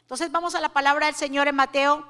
[0.00, 2.06] Entonces vamos a la palabra del Señor en Mateo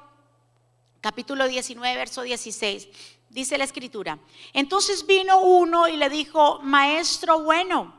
[1.03, 2.87] capítulo 19, verso 16.
[3.29, 4.19] Dice la escritura.
[4.53, 7.93] Entonces vino uno y le dijo, maestro bueno,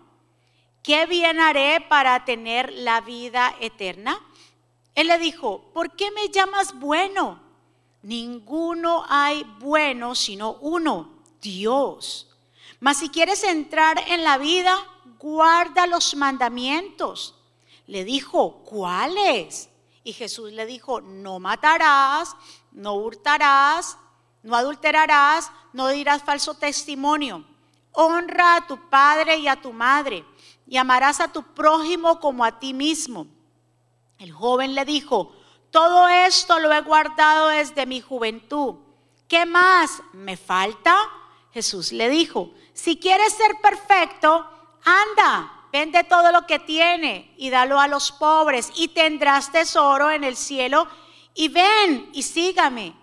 [0.82, 4.18] ¿qué bien haré para tener la vida eterna?
[4.94, 7.40] Él le dijo, ¿por qué me llamas bueno?
[8.02, 12.30] Ninguno hay bueno sino uno, Dios.
[12.80, 14.76] Mas si quieres entrar en la vida,
[15.18, 17.34] guarda los mandamientos.
[17.86, 19.68] Le dijo, ¿cuáles?
[20.02, 22.36] Y Jesús le dijo, no matarás,
[22.72, 23.98] no hurtarás,
[24.42, 27.44] no adulterarás, no dirás falso testimonio.
[27.92, 30.24] Honra a tu padre y a tu madre
[30.66, 33.26] y amarás a tu prójimo como a ti mismo.
[34.18, 35.32] El joven le dijo,
[35.70, 38.76] todo esto lo he guardado desde mi juventud.
[39.28, 40.96] ¿Qué más me falta?
[41.52, 44.48] Jesús le dijo, si quieres ser perfecto,
[44.84, 50.22] anda, vende todo lo que tiene y dalo a los pobres y tendrás tesoro en
[50.22, 50.86] el cielo
[51.34, 52.94] y ven y sígame.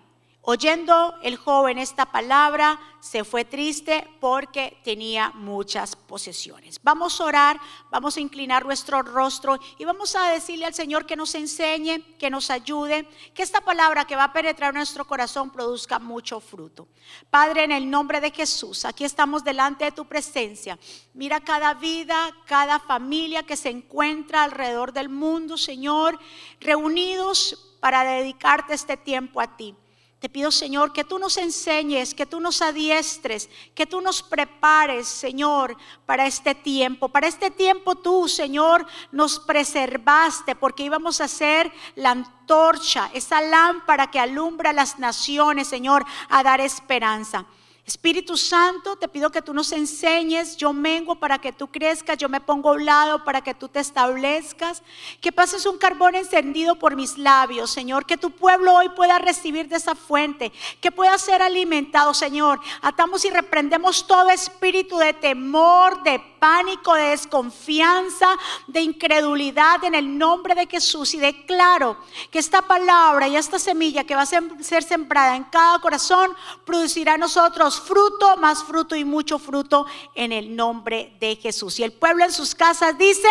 [0.44, 6.80] Oyendo el joven esta palabra, se fue triste porque tenía muchas posesiones.
[6.82, 7.60] Vamos a orar,
[7.92, 12.28] vamos a inclinar nuestro rostro y vamos a decirle al Señor que nos enseñe, que
[12.28, 16.88] nos ayude, que esta palabra que va a penetrar en nuestro corazón produzca mucho fruto.
[17.30, 20.76] Padre, en el nombre de Jesús, aquí estamos delante de tu presencia.
[21.14, 26.18] Mira cada vida, cada familia que se encuentra alrededor del mundo, Señor,
[26.58, 29.76] reunidos para dedicarte este tiempo a ti.
[30.22, 35.08] Te pido, Señor, que tú nos enseñes, que tú nos adiestres, que tú nos prepares,
[35.08, 37.08] Señor, para este tiempo.
[37.08, 44.12] Para este tiempo tú, Señor, nos preservaste porque íbamos a ser la antorcha, esa lámpara
[44.12, 47.44] que alumbra las naciones, Señor, a dar esperanza.
[47.84, 52.28] Espíritu Santo, te pido que tú nos enseñes, yo mengo para que tú crezcas, yo
[52.28, 54.84] me pongo a un lado para que tú te establezcas,
[55.20, 59.68] que pases un carbón encendido por mis labios, Señor, que tu pueblo hoy pueda recibir
[59.68, 62.60] de esa fuente, que pueda ser alimentado, Señor.
[62.82, 68.28] Atamos y reprendemos todo espíritu de temor, de pánico, de desconfianza,
[68.68, 71.14] de incredulidad en el nombre de Jesús.
[71.14, 71.96] Y declaro
[72.30, 76.32] que esta palabra y esta semilla que va a ser sembrada en cada corazón
[76.64, 81.78] producirá a nosotros fruto, más fruto y mucho fruto en el nombre de Jesús.
[81.78, 83.30] Y el pueblo en sus casas dicen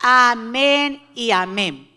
[0.00, 1.90] amén y amén.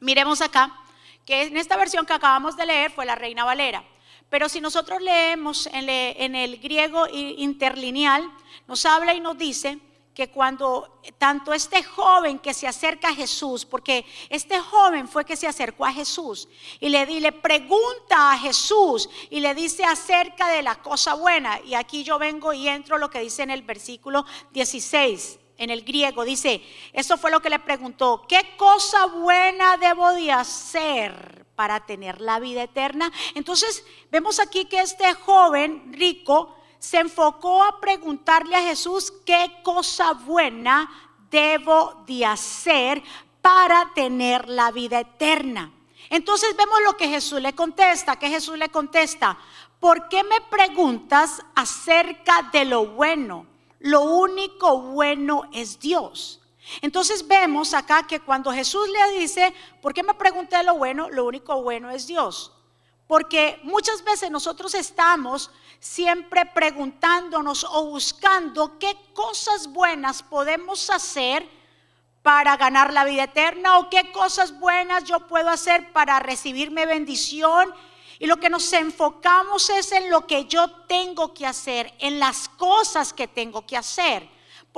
[0.00, 0.78] Miremos acá
[1.24, 3.84] que en esta versión que acabamos de leer fue la Reina Valera.
[4.30, 8.30] Pero si nosotros leemos en, el griego interlineal,
[8.66, 9.78] nos habla y nos dice
[10.18, 15.36] que cuando tanto este joven que se acerca a Jesús, porque este joven fue que
[15.36, 16.48] se acercó a Jesús
[16.80, 21.60] y le, le pregunta a Jesús y le dice acerca de la cosa buena.
[21.64, 25.82] Y aquí yo vengo y entro lo que dice en el versículo 16 en el
[25.82, 26.62] griego, dice,
[26.92, 32.40] eso fue lo que le preguntó, ¿qué cosa buena debo de hacer para tener la
[32.40, 33.12] vida eterna?
[33.34, 40.12] Entonces, vemos aquí que este joven rico se enfocó a preguntarle a Jesús, ¿qué cosa
[40.12, 40.90] buena
[41.30, 43.02] debo de hacer
[43.42, 45.72] para tener la vida eterna?
[46.10, 49.38] Entonces vemos lo que Jesús le contesta, que Jesús le contesta,
[49.80, 53.46] ¿por qué me preguntas acerca de lo bueno?
[53.80, 56.40] lo único bueno es Dios.
[56.82, 61.08] Entonces vemos acá que cuando Jesús le dice, ¿por qué me pregunté lo bueno?
[61.10, 62.52] Lo único bueno es Dios.
[63.06, 65.50] Porque muchas veces nosotros estamos
[65.80, 71.48] siempre preguntándonos o buscando qué cosas buenas podemos hacer
[72.22, 77.72] para ganar la vida eterna o qué cosas buenas yo puedo hacer para recibirme bendición
[78.18, 82.48] y lo que nos enfocamos es en lo que yo tengo que hacer, en las
[82.48, 84.28] cosas que tengo que hacer.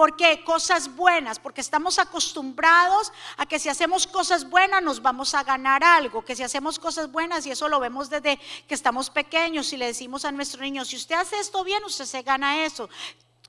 [0.00, 0.42] ¿Por qué?
[0.44, 5.84] Cosas buenas, porque estamos acostumbrados a que si hacemos cosas buenas nos vamos a ganar
[5.84, 9.76] algo, que si hacemos cosas buenas, y eso lo vemos desde que estamos pequeños y
[9.76, 12.88] le decimos a nuestro niño, si usted hace esto bien, usted se gana eso,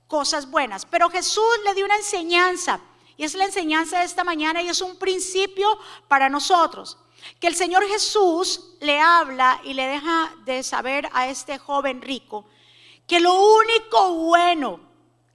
[0.06, 0.84] cosas buenas.
[0.84, 2.80] Pero Jesús le dio una enseñanza,
[3.16, 6.98] y es la enseñanza de esta mañana y es un principio para nosotros.
[7.40, 12.44] Que el Señor Jesús le habla y le deja de saber a este joven rico
[13.06, 14.91] que lo único bueno,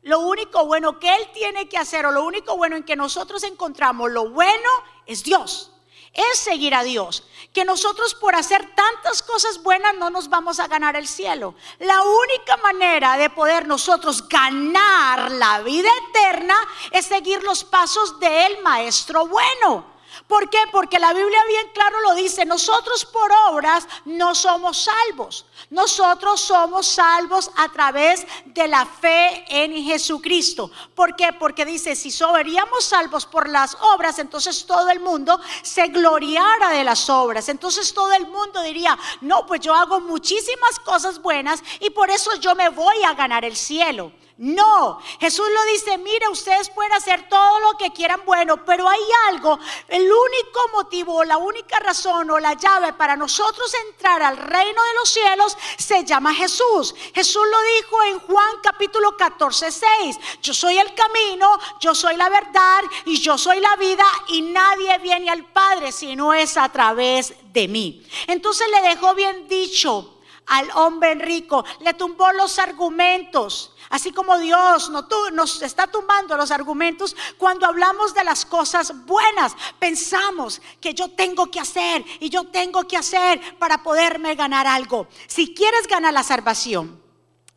[0.07, 3.44] lo único bueno que él tiene que hacer o lo único bueno en que nosotros
[3.44, 4.69] encontramos lo bueno
[5.06, 5.71] es Dios.
[6.13, 7.27] Es seguir a Dios.
[7.54, 11.56] Que nosotros por hacer tantas cosas buenas no nos vamos a ganar el cielo.
[11.80, 16.56] La única manera de poder nosotros ganar la vida eterna
[16.92, 19.97] es seguir los pasos del Maestro bueno.
[20.28, 20.60] ¿Por qué?
[20.74, 25.46] Porque la Biblia bien claro lo dice, nosotros por obras no somos salvos.
[25.70, 30.70] Nosotros somos salvos a través de la fe en Jesucristo.
[30.94, 31.32] ¿Por qué?
[31.32, 36.84] Porque dice, si seríamos salvos por las obras, entonces todo el mundo se gloriara de
[36.84, 37.48] las obras.
[37.48, 42.36] Entonces todo el mundo diría, no, pues yo hago muchísimas cosas buenas y por eso
[42.36, 44.12] yo me voy a ganar el cielo.
[44.39, 49.01] No, Jesús lo dice, mire, ustedes pueden hacer todo lo que quieran bueno, pero hay
[49.30, 49.57] algo,
[49.88, 54.94] el único motivo, la única razón o la llave para nosotros entrar al reino de
[54.94, 56.94] los cielos se llama Jesús.
[57.16, 62.30] Jesús lo dijo en Juan capítulo 14, 6, yo soy el camino, yo soy la
[62.30, 66.69] verdad y yo soy la vida y nadie viene al Padre si no es a
[66.69, 68.06] través de mí.
[68.28, 70.13] Entonces le dejó bien dicho
[70.48, 73.74] al hombre rico, le tumbó los argumentos.
[73.89, 74.92] Así como Dios
[75.34, 81.50] nos está tumbando los argumentos cuando hablamos de las cosas buenas, pensamos que yo tengo
[81.50, 85.07] que hacer y yo tengo que hacer para poderme ganar algo.
[85.28, 87.01] Si quieres ganar la salvación,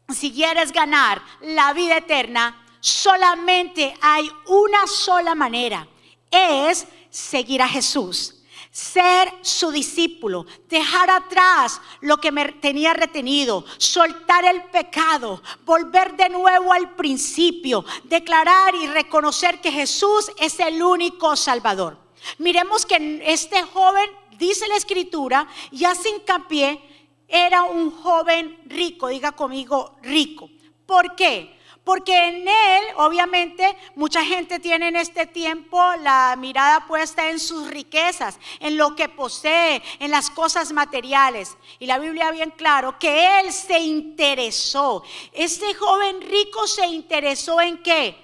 [0.09, 5.87] si quieres ganar la vida eterna, solamente hay una sola manera,
[6.31, 8.40] es seguir a Jesús
[8.71, 16.29] ser su discípulo, dejar atrás lo que me tenía retenido, soltar el pecado, volver de
[16.29, 21.99] nuevo al principio, declarar y reconocer que Jesús es el único Salvador.
[22.39, 24.09] Miremos que este joven,
[24.39, 26.81] dice la escritura, y hace hincapié,
[27.27, 30.49] era un joven rico, diga conmigo rico.
[30.87, 31.60] ¿Por qué?
[31.85, 37.69] Porque en Él, obviamente, mucha gente tiene en este tiempo la mirada puesta en sus
[37.69, 41.57] riquezas, en lo que posee, en las cosas materiales.
[41.79, 45.03] Y la Biblia bien claro que Él se interesó.
[45.33, 48.17] Este joven rico se interesó en qué?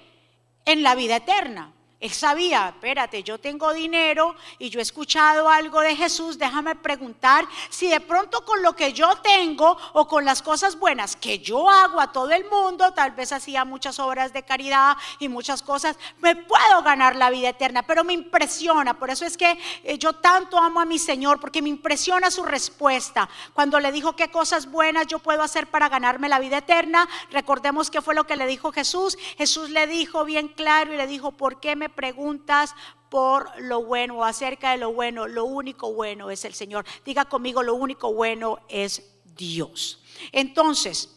[0.65, 1.76] En la vida eterna.
[1.99, 7.47] Él sabía, espérate, yo tengo dinero y yo he escuchado algo de Jesús, déjame preguntar
[7.71, 11.71] si de pronto con lo que yo tengo o con las cosas buenas que yo
[11.71, 15.99] hago a todo el mundo, tal vez hacía muchas obras de caridad y muchas cosas,
[16.19, 20.13] me puedo ganar la vida eterna, pero me impresiona, por eso es que eh, yo
[20.13, 24.71] tanto amo a mi Señor, porque me impresiona su respuesta cuando le dijo qué cosas
[24.71, 27.09] buenas yo puedo hacer para ganarme la vida eterna.
[27.31, 29.17] Recordemos qué fue lo que le dijo Jesús.
[29.37, 32.75] Jesús le dijo bien claro y le dijo, ¿por qué me preguntas
[33.09, 36.85] por lo bueno o acerca de lo bueno, lo único bueno es el Señor.
[37.05, 39.03] Diga conmigo, lo único bueno es
[39.37, 40.03] Dios.
[40.33, 41.17] Entonces,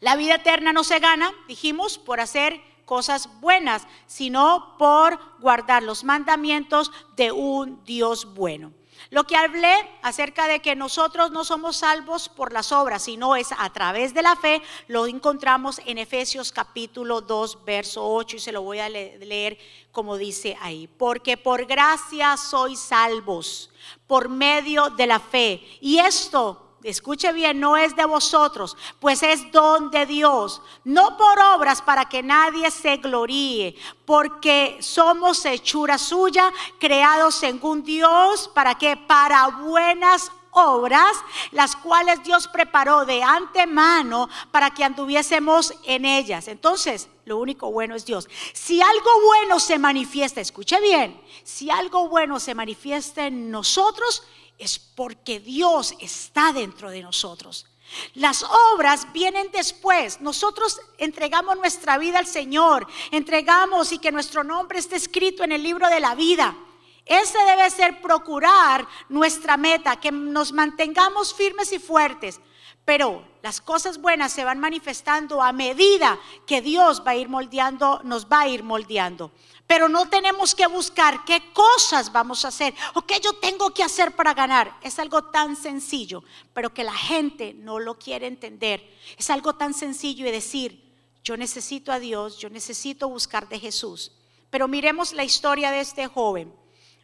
[0.00, 6.04] la vida eterna no se gana, dijimos, por hacer cosas buenas, sino por guardar los
[6.04, 8.72] mandamientos de un Dios bueno.
[9.14, 9.72] Lo que hablé
[10.02, 14.22] acerca de que nosotros no somos salvos por las obras, sino es a través de
[14.22, 18.88] la fe, lo encontramos en Efesios capítulo 2, verso 8, y se lo voy a
[18.88, 19.56] leer
[19.92, 20.88] como dice ahí.
[20.88, 23.70] Porque por gracia sois salvos
[24.08, 25.64] por medio de la fe.
[25.80, 31.38] Y esto escuche bien, no es de vosotros, pues es don de Dios, no por
[31.56, 38.96] obras para que nadie se gloríe, porque somos hechura suya, creados según Dios, para que
[38.96, 41.16] para buenas obras,
[41.50, 46.48] las cuales Dios preparó de antemano para que anduviésemos en ellas.
[46.48, 48.28] Entonces, lo único bueno es Dios.
[48.52, 54.22] Si algo bueno se manifiesta, escuche bien, si algo bueno se manifiesta en nosotros,
[54.58, 57.66] es porque Dios está dentro de nosotros.
[58.14, 60.20] Las obras vienen después.
[60.20, 65.62] Nosotros entregamos nuestra vida al Señor, entregamos y que nuestro nombre esté escrito en el
[65.62, 66.56] libro de la vida.
[67.04, 72.40] Ese debe ser procurar nuestra meta, que nos mantengamos firmes y fuertes.
[72.84, 78.00] Pero las cosas buenas se van manifestando a medida que Dios va a ir moldeando,
[78.04, 79.32] nos va a ir moldeando.
[79.66, 83.82] Pero no tenemos que buscar qué cosas vamos a hacer o qué yo tengo que
[83.82, 84.76] hacer para ganar.
[84.82, 88.86] Es algo tan sencillo, pero que la gente no lo quiere entender.
[89.16, 90.84] Es algo tan sencillo y decir,
[91.22, 94.12] yo necesito a Dios, yo necesito buscar de Jesús.
[94.50, 96.54] Pero miremos la historia de este joven.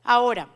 [0.05, 0.49] Ahora,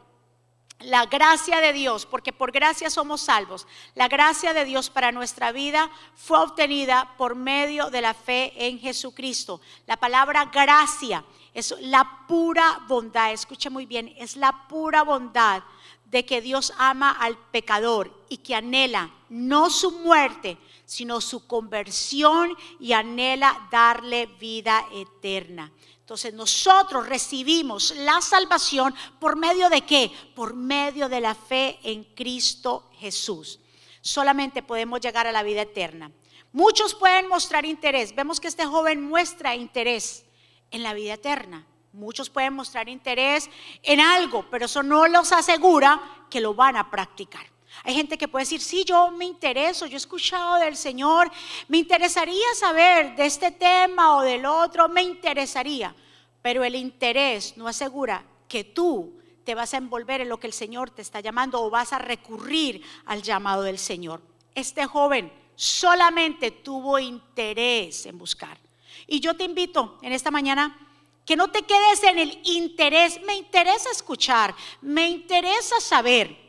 [0.80, 5.52] la gracia de Dios, porque por gracia somos salvos, la gracia de Dios para nuestra
[5.52, 9.62] vida fue obtenida por medio de la fe en Jesucristo.
[9.86, 15.62] La palabra gracia es la pura bondad, escuche muy bien, es la pura bondad
[16.06, 22.56] de que Dios ama al pecador y que anhela no su muerte, sino su conversión
[22.80, 25.72] y anhela darle vida eterna.
[26.00, 30.10] Entonces nosotros recibimos la salvación por medio de qué?
[30.34, 33.60] Por medio de la fe en Cristo Jesús.
[34.00, 36.10] Solamente podemos llegar a la vida eterna.
[36.52, 38.14] Muchos pueden mostrar interés.
[38.14, 40.24] Vemos que este joven muestra interés
[40.70, 41.66] en la vida eterna.
[41.92, 43.48] Muchos pueden mostrar interés
[43.82, 47.46] en algo, pero eso no los asegura que lo van a practicar.
[47.82, 51.30] Hay gente que puede decir, sí, yo me intereso, yo he escuchado del Señor,
[51.68, 55.94] me interesaría saber de este tema o del otro, me interesaría,
[56.40, 60.52] pero el interés no asegura que tú te vas a envolver en lo que el
[60.52, 64.22] Señor te está llamando o vas a recurrir al llamado del Señor.
[64.54, 68.63] Este joven solamente tuvo interés en buscar.
[69.06, 70.78] Y yo te invito en esta mañana
[71.24, 73.20] que no te quedes en el interés.
[73.26, 76.42] Me interesa escuchar, me interesa saber.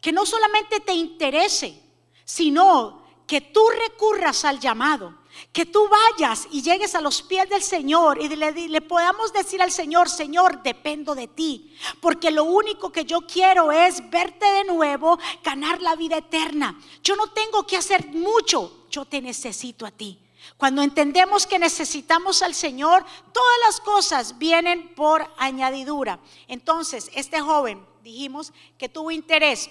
[0.00, 1.80] Que no solamente te interese,
[2.24, 5.18] sino que tú recurras al llamado
[5.52, 9.62] que tú vayas y llegues a los pies del Señor y le, le, podamos decir
[9.62, 14.64] al Señor, Señor, dependo de ti, porque lo único que yo quiero es verte de
[14.64, 16.78] nuevo, ganar la vida eterna.
[17.02, 20.18] Yo no tengo que hacer mucho, yo te necesito a ti.
[20.56, 26.18] Cuando entendemos que necesitamos al Señor, todas las cosas vienen por añadidura.
[26.46, 29.70] Entonces, este joven, dijimos que tuvo interés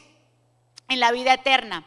[0.88, 1.86] en la vida eterna.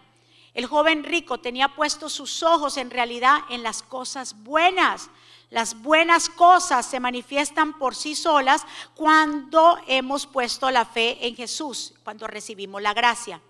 [0.52, 5.08] El joven rico tenía puestos sus ojos en realidad en las cosas buenas.
[5.48, 11.94] Las buenas cosas se manifiestan por sí solas cuando hemos puesto la fe en Jesús,
[12.04, 13.40] cuando recibimos la gracia.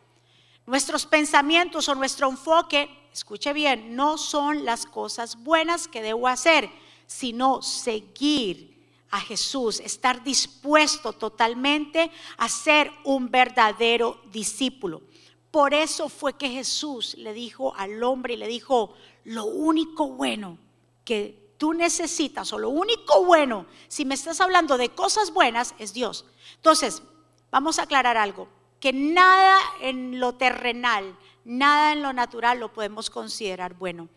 [0.66, 6.70] Nuestros pensamientos o nuestro enfoque, escuche bien, no son las cosas buenas que debo hacer,
[7.06, 8.70] sino seguir
[9.10, 15.02] a Jesús, estar dispuesto totalmente a ser un verdadero discípulo.
[15.50, 20.58] Por eso fue que Jesús le dijo al hombre y le dijo, lo único bueno
[21.04, 25.92] que tú necesitas o lo único bueno, si me estás hablando de cosas buenas, es
[25.92, 26.24] Dios.
[26.54, 27.02] Entonces,
[27.50, 28.48] vamos a aclarar algo,
[28.80, 34.08] que nada en lo terrenal, nada en lo natural lo podemos considerar bueno.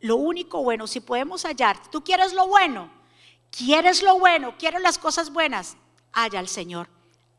[0.00, 2.90] Lo único bueno, si podemos hallar, tú quieres lo bueno,
[3.50, 5.76] quieres lo bueno, quieres las cosas buenas,
[6.12, 6.88] haya al Señor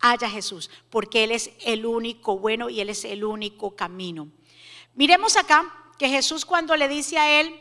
[0.04, 4.28] haya Jesús, porque Él es el único bueno y Él es el único camino.
[4.96, 7.58] Miremos acá que Jesús cuando le dice a Él,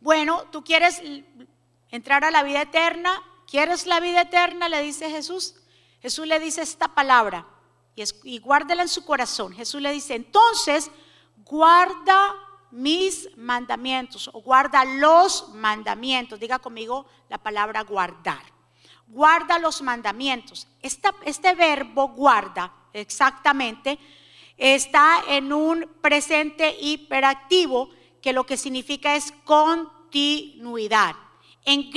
[0.00, 1.02] bueno, tú quieres
[1.90, 3.20] entrar a la vida eterna,
[3.50, 4.68] ¿quieres la vida eterna?
[4.68, 5.56] Le dice Jesús.
[6.00, 7.44] Jesús le dice esta palabra
[7.96, 9.52] y, y guárdela en su corazón.
[9.52, 10.90] Jesús le dice, entonces
[11.38, 12.34] guarda
[12.70, 16.38] mis mandamientos o guarda los mandamientos.
[16.38, 18.56] Diga conmigo la palabra guardar
[19.08, 20.66] guarda los mandamientos.
[20.82, 23.98] este verbo guarda exactamente
[24.56, 27.90] está en un presente hiperactivo
[28.22, 31.14] que lo que significa es continuidad.
[31.64, 31.90] En,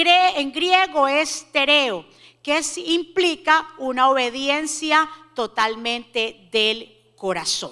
[0.51, 2.05] griego es tereo,
[2.43, 7.71] que implica una obediencia totalmente del corazón.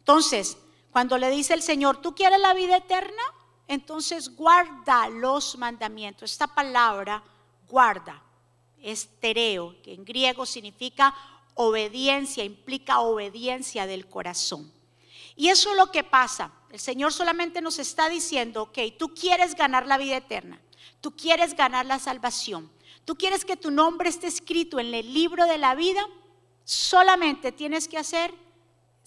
[0.00, 0.58] Entonces,
[0.90, 3.22] cuando le dice el Señor, ¿tú quieres la vida eterna?
[3.68, 6.30] Entonces guarda los mandamientos.
[6.30, 7.24] Esta palabra,
[7.66, 8.22] guarda,
[8.82, 11.14] estereo, que en griego significa
[11.54, 14.70] obediencia, implica obediencia del corazón.
[15.36, 16.52] Y eso es lo que pasa.
[16.70, 20.60] El Señor solamente nos está diciendo, ok, tú quieres ganar la vida eterna,
[21.00, 22.70] tú quieres ganar la salvación,
[23.06, 26.06] tú quieres que tu nombre esté escrito en el libro de la vida,
[26.66, 28.34] solamente tienes que hacer,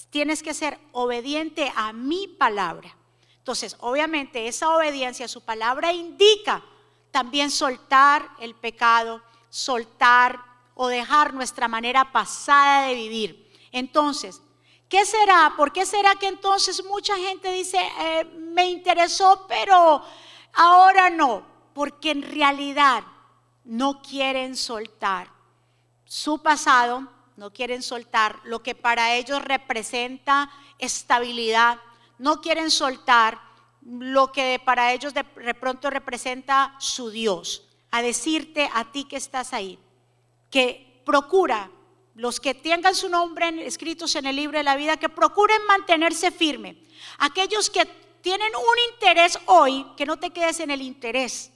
[0.10, 2.96] tienes que ser obediente a mi palabra.
[3.38, 6.64] Entonces, obviamente esa obediencia a su palabra indica
[7.12, 10.40] también soltar el pecado, soltar
[10.74, 13.52] o dejar nuestra manera pasada de vivir.
[13.74, 14.42] Entonces,
[14.88, 15.54] ¿qué será?
[15.58, 20.02] ¿Por qué será que entonces mucha gente dice, eh, me interesó, pero
[20.54, 21.44] ahora no?
[21.74, 23.04] Porque en realidad
[23.66, 25.30] no quieren soltar
[26.06, 31.80] su pasado, no quieren soltar lo que para ellos representa estabilidad,
[32.18, 33.40] no quieren soltar
[33.82, 39.54] lo que para ellos de pronto representa su Dios a decirte a ti que estás
[39.54, 39.80] ahí,
[40.52, 41.72] que procura,
[42.14, 46.32] los que tengan su nombre escritos en el libro de la vida, que procuren mantenerse
[46.32, 46.84] firme.
[47.20, 47.86] Aquellos que
[48.22, 51.54] tienen un interés hoy, que no te quedes en el interés,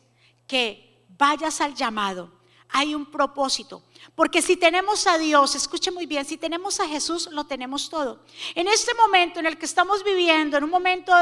[0.48, 2.32] que vayas al llamado.
[2.70, 3.84] Hay un propósito.
[4.16, 8.20] Porque si tenemos a Dios, escuche muy bien, si tenemos a Jesús, lo tenemos todo.
[8.56, 11.14] En este momento en el que estamos viviendo, en un momento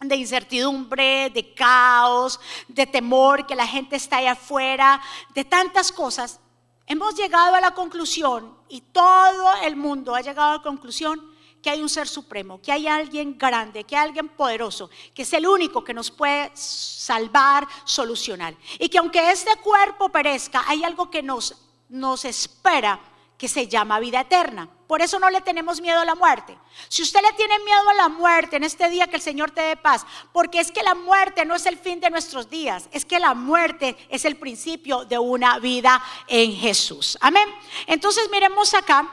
[0.00, 5.00] de incertidumbre, de caos, de temor, que la gente está allá afuera,
[5.34, 6.40] de tantas cosas,
[6.86, 11.70] hemos llegado a la conclusión, y todo el mundo ha llegado a la conclusión, que
[11.70, 15.46] hay un ser supremo, que hay alguien grande, que hay alguien poderoso, que es el
[15.46, 18.54] único que nos puede salvar, solucionar.
[18.78, 21.56] Y que aunque este cuerpo perezca, hay algo que nos,
[21.88, 23.00] nos espera
[23.38, 24.68] que se llama vida eterna.
[24.88, 26.58] Por eso no le tenemos miedo a la muerte.
[26.88, 29.60] Si usted le tiene miedo a la muerte en este día que el Señor te
[29.60, 33.04] dé paz, porque es que la muerte no es el fin de nuestros días, es
[33.04, 37.16] que la muerte es el principio de una vida en Jesús.
[37.20, 37.48] Amén.
[37.86, 39.08] Entonces miremos acá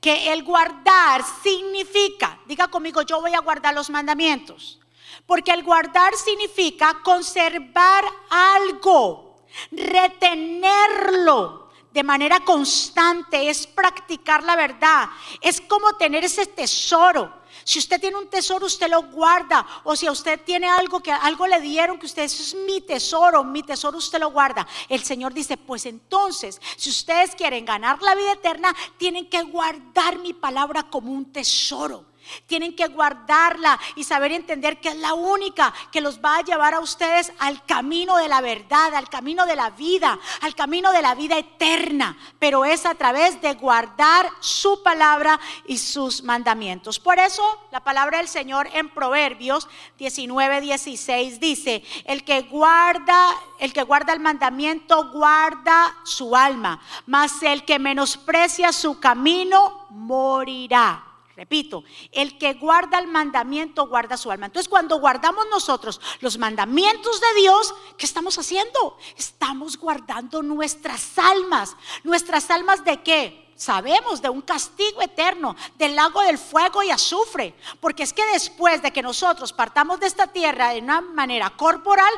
[0.00, 4.78] que el guardar significa, diga conmigo, yo voy a guardar los mandamientos,
[5.26, 9.27] porque el guardar significa conservar algo,
[9.70, 15.08] retenerlo de manera constante, es practicar la verdad,
[15.40, 17.38] es como tener ese tesoro.
[17.64, 19.66] Si usted tiene un tesoro, usted lo guarda.
[19.84, 23.44] O si a usted tiene algo que algo le dieron que usted es mi tesoro,
[23.44, 24.66] mi tesoro usted lo guarda.
[24.88, 30.18] El Señor dice, pues entonces, si ustedes quieren ganar la vida eterna, tienen que guardar
[30.18, 32.07] mi palabra como un tesoro.
[32.46, 36.74] Tienen que guardarla y saber entender que es la única que los va a llevar
[36.74, 41.02] a ustedes al camino de la verdad, al camino de la vida, al camino de
[41.02, 42.16] la vida eterna.
[42.38, 46.98] Pero es a través de guardar su palabra y sus mandamientos.
[46.98, 49.68] Por eso la palabra del Señor en Proverbios
[49.98, 57.42] 19, 16 dice, el que guarda, el que guarda el mandamiento guarda su alma, mas
[57.42, 61.07] el que menosprecia su camino morirá.
[61.38, 64.46] Repito, el que guarda el mandamiento guarda su alma.
[64.46, 68.98] Entonces, cuando guardamos nosotros los mandamientos de Dios, ¿qué estamos haciendo?
[69.16, 71.76] Estamos guardando nuestras almas.
[72.02, 73.52] ¿Nuestras almas de qué?
[73.54, 77.54] Sabemos de un castigo eterno, del lago del fuego y azufre.
[77.78, 82.12] Porque es que después de que nosotros partamos de esta tierra de una manera corporal,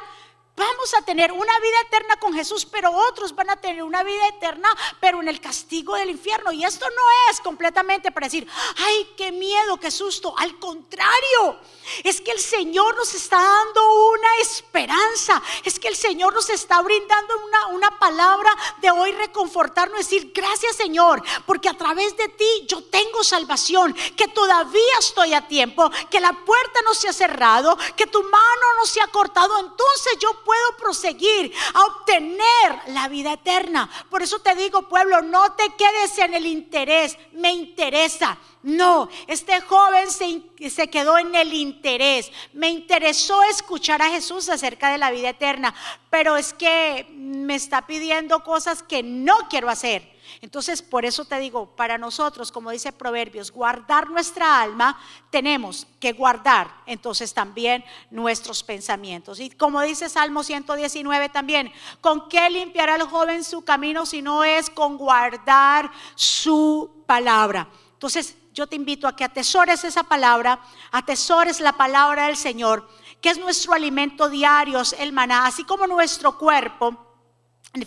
[0.61, 4.29] Vamos a tener una vida eterna con Jesús, pero otros van a tener una vida
[4.29, 4.69] eterna,
[5.00, 6.52] pero en el castigo del infierno.
[6.52, 10.35] Y esto no es completamente para decir, ay, qué miedo, qué susto.
[10.37, 11.59] Al contrario,
[12.05, 15.43] es que el Señor nos está dando una esperanza.
[15.64, 20.76] Es que el Señor nos está brindando una, una palabra de hoy reconfortarnos, decir, gracias
[20.76, 26.21] Señor, porque a través de ti yo tengo salvación, que todavía estoy a tiempo, que
[26.21, 29.59] la puerta no se ha cerrado, que tu mano no se ha cortado.
[29.59, 32.40] Entonces yo puedo proseguir a obtener
[32.88, 33.88] la vida eterna.
[34.09, 38.38] Por eso te digo, pueblo, no te quedes en el interés, me interesa.
[38.62, 42.30] No, este joven se, se, quedó en el interés.
[42.52, 45.75] Me interesó escuchar a Jesús acerca de la vida eterna,
[46.11, 50.20] pero es que me está pidiendo cosas que no quiero hacer.
[50.41, 54.99] Entonces, por eso te digo, para nosotros, como dice Proverbios, guardar nuestra alma,
[55.31, 59.41] tenemos que guardar entonces también nuestros pensamientos.
[59.41, 64.45] Y como dice Salmo 119 también, ¿con qué limpiará el joven su camino si no
[64.45, 67.69] es con guardar su palabra?
[67.93, 72.89] Entonces, yo te invito a que atesores esa palabra, atesores la palabra del Señor,
[73.21, 77.10] que es nuestro alimento diario, el maná, así como nuestro cuerpo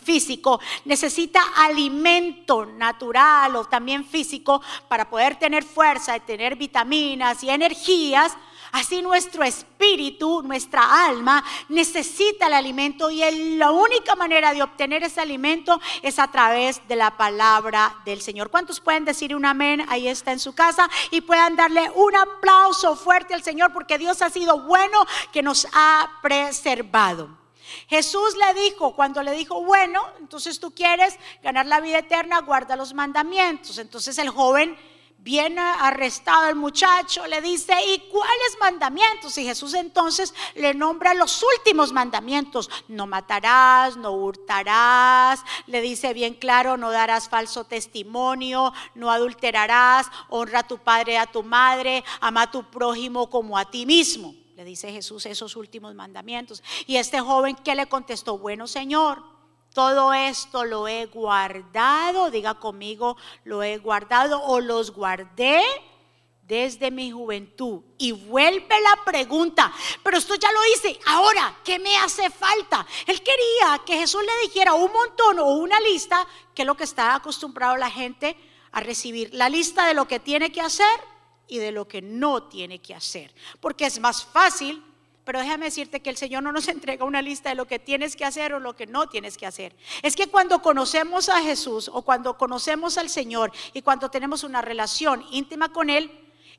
[0.01, 7.49] físico necesita alimento natural o también físico para poder tener fuerza y tener vitaminas y
[7.49, 8.33] energías,
[8.71, 15.19] así nuestro espíritu, nuestra alma necesita el alimento y la única manera de obtener ese
[15.19, 18.49] alimento es a través de la palabra del Señor.
[18.49, 19.85] ¿Cuántos pueden decir un amén?
[19.89, 24.21] Ahí está en su casa y puedan darle un aplauso fuerte al Señor porque Dios
[24.21, 27.42] ha sido bueno que nos ha preservado.
[27.87, 32.75] Jesús le dijo, cuando le dijo, bueno, entonces tú quieres ganar la vida eterna, guarda
[32.75, 33.77] los mandamientos.
[33.77, 34.77] Entonces el joven
[35.23, 39.37] viene arrestado, el muchacho le dice, ¿y cuáles mandamientos?
[39.37, 42.69] Y Jesús entonces le nombra los últimos mandamientos.
[42.89, 50.59] No matarás, no hurtarás, le dice bien claro, no darás falso testimonio, no adulterarás, honra
[50.59, 54.42] a tu padre y a tu madre, ama a tu prójimo como a ti mismo
[54.63, 56.63] dice Jesús esos últimos mandamientos.
[56.87, 59.23] Y este joven que le contestó, bueno Señor,
[59.73, 65.63] todo esto lo he guardado, diga conmigo, lo he guardado o los guardé
[66.43, 67.81] desde mi juventud.
[67.97, 69.73] Y vuelve la pregunta,
[70.03, 72.85] pero esto ya lo hice, ahora, ¿qué me hace falta?
[73.07, 76.83] Él quería que Jesús le dijera un montón o una lista, que es lo que
[76.83, 78.37] está acostumbrado la gente
[78.71, 81.12] a recibir, la lista de lo que tiene que hacer
[81.53, 83.31] y de lo que no tiene que hacer.
[83.59, 84.83] Porque es más fácil,
[85.23, 88.15] pero déjame decirte que el Señor no nos entrega una lista de lo que tienes
[88.15, 89.75] que hacer o lo que no tienes que hacer.
[90.01, 94.63] Es que cuando conocemos a Jesús o cuando conocemos al Señor y cuando tenemos una
[94.63, 96.09] relación íntima con Él,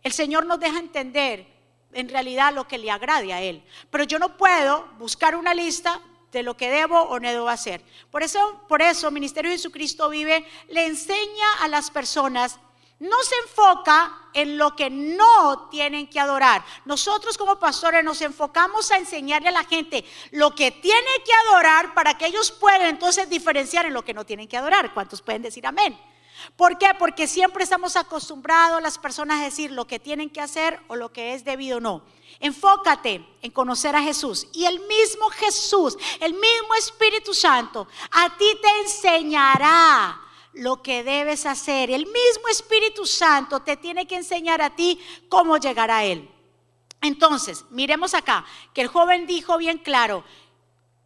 [0.04, 1.44] el Señor nos deja entender
[1.92, 3.64] en realidad lo que le agrade a Él.
[3.90, 7.82] Pero yo no puedo buscar una lista de lo que debo o no debo hacer.
[8.12, 12.60] Por eso, por eso, Ministerio Jesucristo Vive le enseña a las personas
[13.00, 16.64] no se enfoca en lo que no tienen que adorar.
[16.84, 21.94] Nosotros como pastores nos enfocamos a enseñarle a la gente lo que tiene que adorar
[21.94, 24.92] para que ellos puedan entonces diferenciar en lo que no tienen que adorar.
[24.94, 25.98] ¿Cuántos pueden decir amén?
[26.56, 26.88] ¿Por qué?
[26.98, 31.12] Porque siempre estamos acostumbrados las personas a decir lo que tienen que hacer o lo
[31.12, 32.04] que es debido o no.
[32.40, 38.58] Enfócate en conocer a Jesús y el mismo Jesús, el mismo Espíritu Santo, a ti
[38.60, 40.20] te enseñará
[40.54, 41.90] lo que debes hacer.
[41.90, 46.28] El mismo Espíritu Santo te tiene que enseñar a ti cómo llegar a Él.
[47.00, 50.24] Entonces, miremos acá, que el joven dijo bien claro,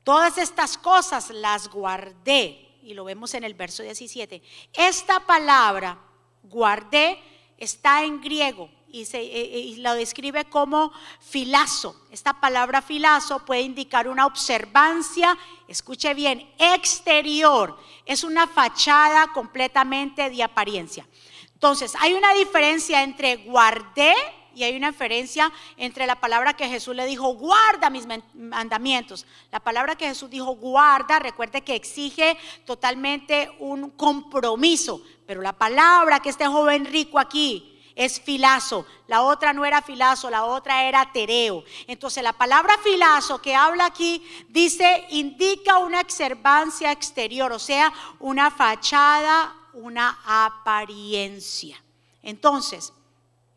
[0.04, 4.40] todas estas cosas las guardé y lo vemos en el verso 17.
[4.72, 5.98] Esta palabra,
[6.44, 7.20] guardé,
[7.58, 12.00] está en griego y, se, eh, eh, lo describe como filazo.
[12.10, 15.36] Esta palabra filazo puede indicar una observancia,
[15.68, 17.78] escuche bien, exterior.
[18.04, 21.06] Es una fachada completamente de apariencia.
[21.54, 24.14] Entonces, hay una diferencia entre guardé
[24.54, 29.26] y hay una diferencia entre la palabra que Jesús le dijo, guarda mis mandamientos.
[29.52, 35.00] La palabra que Jesús dijo, guarda, recuerde que exige totalmente un compromiso.
[35.26, 38.86] Pero la palabra que este joven rico aquí es filazo.
[39.08, 41.64] La otra no era filazo, la otra era tereo.
[41.88, 48.52] Entonces la palabra filazo que habla aquí dice, indica una observancia exterior, o sea, una
[48.52, 51.82] fachada, una apariencia.
[52.22, 52.92] Entonces,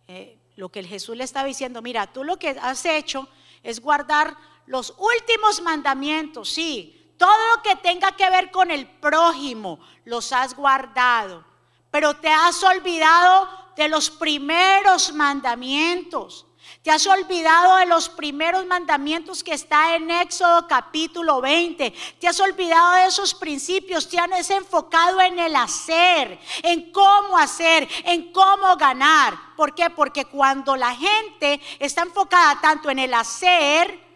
[0.07, 3.27] eh, lo que Jesús le estaba diciendo, mira, tú lo que has hecho
[3.61, 9.79] es guardar los últimos mandamientos, sí, todo lo que tenga que ver con el prójimo,
[10.03, 11.45] los has guardado,
[11.91, 16.45] pero te has olvidado de los primeros mandamientos.
[16.83, 21.91] Te has olvidado de los primeros mandamientos que está en Éxodo capítulo 20.
[22.19, 24.07] Te has olvidado de esos principios.
[24.07, 29.35] Te has enfocado en el hacer, en cómo hacer, en cómo ganar.
[29.57, 29.89] ¿Por qué?
[29.89, 34.10] Porque cuando la gente está enfocada tanto en el hacer,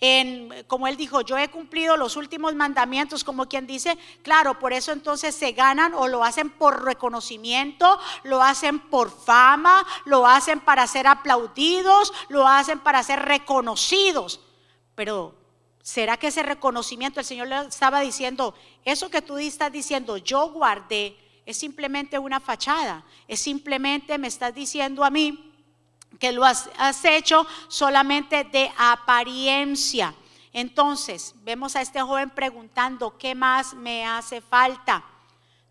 [0.00, 4.72] en, como él dijo, yo he cumplido los últimos mandamientos, como quien dice, claro, por
[4.72, 10.60] eso entonces se ganan o lo hacen por reconocimiento, lo hacen por fama, lo hacen
[10.60, 14.40] para ser aplaudidos, lo hacen para ser reconocidos.
[14.94, 15.34] Pero
[15.82, 18.54] ¿será que ese reconocimiento, el Señor le estaba diciendo,
[18.86, 24.54] eso que tú estás diciendo, yo guardé, es simplemente una fachada, es simplemente me estás
[24.54, 25.49] diciendo a mí,
[26.20, 26.68] que lo has,
[27.04, 30.14] hecho solamente de apariencia.
[30.52, 35.02] Entonces, vemos a este joven preguntando, ¿qué más me hace falta?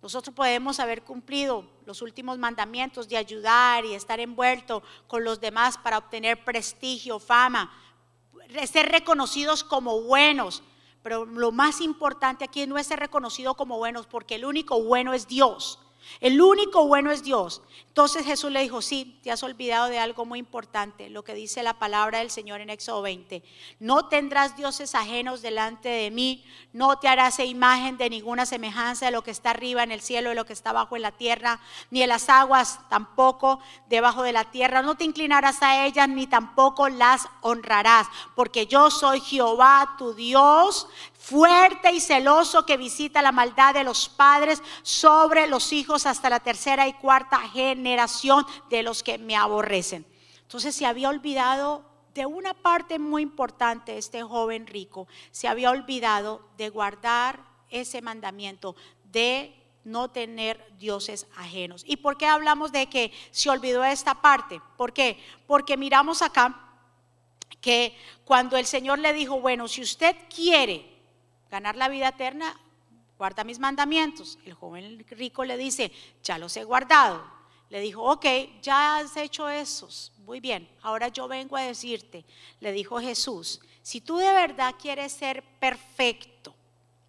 [0.01, 5.77] Nosotros podemos haber cumplido los últimos mandamientos de ayudar y estar envuelto con los demás
[5.77, 7.71] para obtener prestigio, fama,
[8.65, 10.63] ser reconocidos como buenos.
[11.03, 15.13] Pero lo más importante aquí no es ser reconocido como buenos, porque el único bueno
[15.13, 15.79] es Dios.
[16.19, 17.61] El único bueno es Dios.
[17.87, 21.63] Entonces Jesús le dijo, sí, te has olvidado de algo muy importante, lo que dice
[21.63, 23.43] la palabra del Señor en Éxodo 20.
[23.79, 29.11] No tendrás dioses ajenos delante de mí, no te harás imagen de ninguna semejanza de
[29.11, 31.59] lo que está arriba en el cielo, de lo que está abajo en la tierra,
[31.89, 34.81] ni en las aguas tampoco debajo de la tierra.
[34.81, 40.87] No te inclinarás a ellas, ni tampoco las honrarás, porque yo soy Jehová, tu Dios,
[41.19, 46.39] fuerte y celoso que visita la maldad de los padres sobre los hijos hasta la
[46.39, 50.07] tercera y cuarta generación de los que me aborrecen.
[50.41, 51.83] Entonces se había olvidado
[52.15, 58.75] de una parte muy importante este joven rico, se había olvidado de guardar ese mandamiento
[59.11, 61.83] de no tener dioses ajenos.
[61.85, 64.61] ¿Y por qué hablamos de que se olvidó esta parte?
[64.77, 65.21] ¿Por qué?
[65.45, 66.77] Porque miramos acá
[67.59, 70.98] que cuando el Señor le dijo, bueno, si usted quiere
[71.49, 72.59] ganar la vida eterna,
[73.17, 74.39] guarda mis mandamientos.
[74.45, 75.91] El joven rico le dice,
[76.23, 77.23] ya los he guardado.
[77.69, 78.25] Le dijo, ok,
[78.61, 80.11] ya has hecho esos.
[80.25, 82.25] Muy bien, ahora yo vengo a decirte,
[82.59, 86.55] le dijo Jesús, si tú de verdad quieres ser perfecto,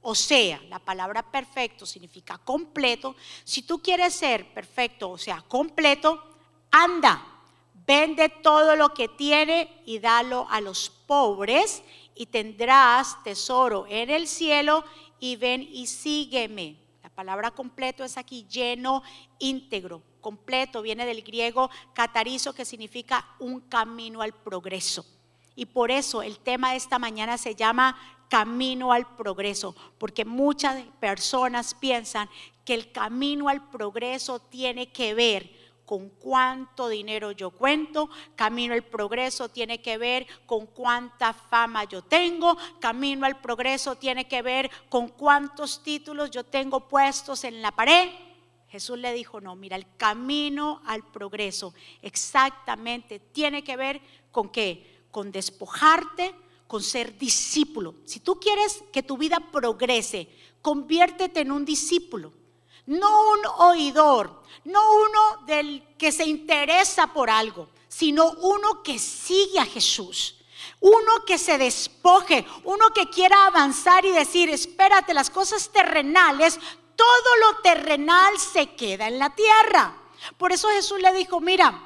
[0.02, 6.22] o sea, la palabra perfecto significa completo, si tú quieres ser perfecto, o sea, completo,
[6.70, 7.22] anda,
[7.86, 11.82] vende todo lo que tiene y dalo a los pobres
[12.20, 14.84] y tendrás tesoro en el cielo
[15.18, 16.76] y ven y sígueme.
[17.02, 19.02] La palabra completo es aquí lleno,
[19.38, 20.02] íntegro.
[20.20, 25.06] Completo viene del griego catarizo que significa un camino al progreso.
[25.56, 27.96] Y por eso el tema de esta mañana se llama
[28.28, 32.28] camino al progreso, porque muchas personas piensan
[32.66, 35.59] que el camino al progreso tiene que ver
[35.90, 42.00] con cuánto dinero yo cuento, camino al progreso tiene que ver con cuánta fama yo
[42.00, 47.72] tengo, camino al progreso tiene que ver con cuántos títulos yo tengo puestos en la
[47.72, 48.08] pared.
[48.68, 54.00] Jesús le dijo, no, mira, el camino al progreso exactamente tiene que ver
[54.30, 56.36] con qué, con despojarte,
[56.68, 57.96] con ser discípulo.
[58.04, 60.28] Si tú quieres que tu vida progrese,
[60.62, 62.32] conviértete en un discípulo.
[62.90, 69.60] No un oidor, no uno del que se interesa por algo, sino uno que sigue
[69.60, 70.36] a Jesús.
[70.80, 76.58] Uno que se despoje, uno que quiera avanzar y decir, espérate, las cosas terrenales,
[76.96, 79.94] todo lo terrenal se queda en la tierra.
[80.36, 81.80] Por eso Jesús le dijo, mira,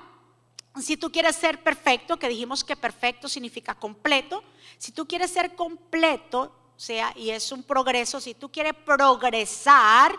[0.81, 4.43] si tú quieres ser perfecto, que dijimos que perfecto significa completo,
[4.79, 10.19] si tú quieres ser completo, o sea, y es un progreso, si tú quieres progresar,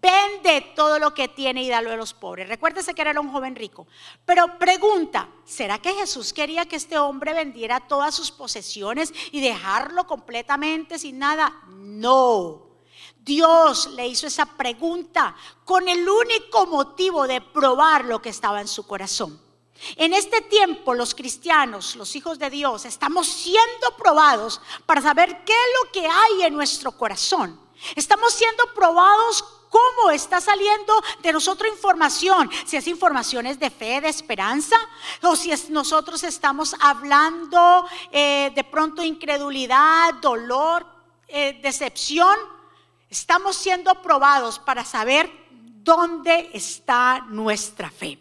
[0.00, 2.48] vende todo lo que tiene y dalo a los pobres.
[2.48, 3.86] Recuérdese que era un joven rico.
[4.24, 10.06] Pero pregunta, ¿será que Jesús quería que este hombre vendiera todas sus posesiones y dejarlo
[10.06, 11.62] completamente sin nada?
[11.68, 12.70] No.
[13.18, 18.68] Dios le hizo esa pregunta con el único motivo de probar lo que estaba en
[18.68, 19.40] su corazón.
[19.96, 25.52] En este tiempo los cristianos, los hijos de Dios, estamos siendo probados para saber qué
[25.52, 27.60] es lo que hay en nuestro corazón.
[27.96, 34.08] Estamos siendo probados cómo está saliendo de nosotros información, si es informaciones de fe, de
[34.10, 34.76] esperanza,
[35.22, 40.86] o si es, nosotros estamos hablando eh, de pronto incredulidad, dolor,
[41.26, 42.36] eh, decepción.
[43.08, 48.18] Estamos siendo probados para saber dónde está nuestra fe.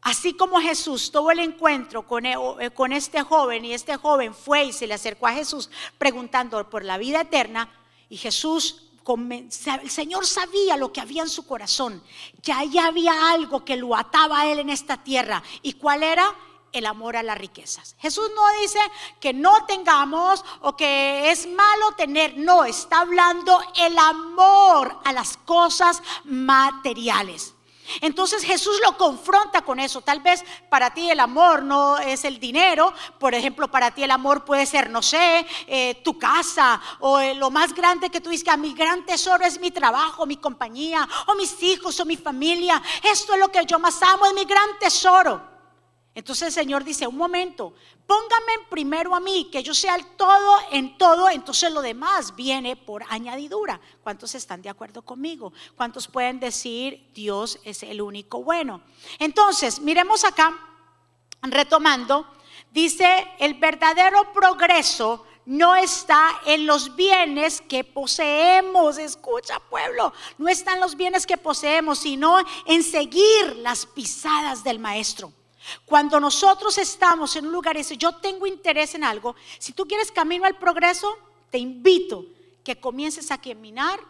[0.00, 2.36] Así como Jesús tuvo el encuentro con, eh,
[2.74, 6.84] con, este joven y este joven fue y se le acercó a Jesús preguntando por
[6.84, 7.68] la vida eterna
[8.08, 12.02] y Jesús el Señor sabía lo que había en su corazón,
[12.42, 15.42] que ahí había algo que lo ataba a él en esta tierra.
[15.62, 16.34] ¿Y cuál era?
[16.72, 17.96] El amor a las riquezas.
[17.98, 18.78] Jesús no dice
[19.20, 25.36] que no tengamos o que es malo tener, no, está hablando el amor a las
[25.36, 27.51] cosas materiales.
[28.00, 30.00] Entonces Jesús lo confronta con eso.
[30.00, 32.92] Tal vez para ti el amor no es el dinero.
[33.18, 37.34] Por ejemplo, para ti el amor puede ser, no sé, eh, tu casa o eh,
[37.34, 41.08] lo más grande que tú dices que mi gran tesoro es mi trabajo, mi compañía
[41.26, 42.82] o mis hijos o mi familia.
[43.02, 45.51] Esto es lo que yo más amo, es mi gran tesoro.
[46.14, 47.72] Entonces el Señor dice, un momento,
[48.06, 52.76] póngame primero a mí, que yo sea el todo en todo, entonces lo demás viene
[52.76, 53.80] por añadidura.
[54.02, 55.54] ¿Cuántos están de acuerdo conmigo?
[55.74, 58.82] ¿Cuántos pueden decir Dios es el único bueno?
[59.18, 60.54] Entonces, miremos acá,
[61.40, 62.26] retomando,
[62.70, 68.98] dice, el verdadero progreso no está en los bienes que poseemos.
[68.98, 75.32] Escucha, pueblo, no están los bienes que poseemos, sino en seguir las pisadas del Maestro.
[75.84, 79.84] Cuando nosotros estamos en un lugar y dice, yo tengo interés en algo, si tú
[79.86, 81.16] quieres camino al progreso,
[81.50, 82.24] te invito
[82.64, 84.00] que comiences a caminar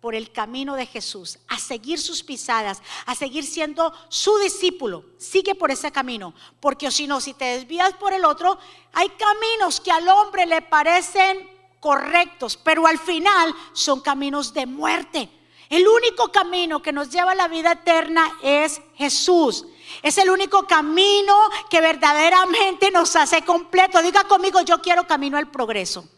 [0.00, 5.04] por el camino de Jesús, a seguir sus pisadas, a seguir siendo su discípulo.
[5.16, 8.58] Sigue por ese camino, porque si no, si te desvías por el otro,
[8.92, 15.30] hay caminos que al hombre le parecen correctos, pero al final son caminos de muerte.
[15.70, 19.64] El único camino que nos lleva a la vida eterna es Jesús.
[20.02, 21.34] Es el único camino
[21.70, 24.02] que verdaderamente nos hace completo.
[24.02, 26.08] Diga conmigo, yo quiero camino al progreso.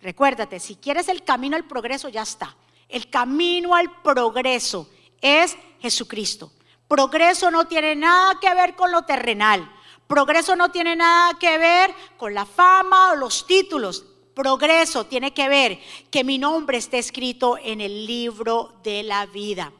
[0.00, 2.56] Recuérdate, si quieres el camino al progreso, ya está.
[2.88, 4.88] El camino al progreso
[5.20, 6.52] es Jesucristo.
[6.86, 9.70] Progreso no tiene nada que ver con lo terrenal.
[10.06, 14.04] Progreso no tiene nada que ver con la fama o los títulos.
[14.34, 19.72] Progreso tiene que ver que mi nombre esté escrito en el libro de la vida.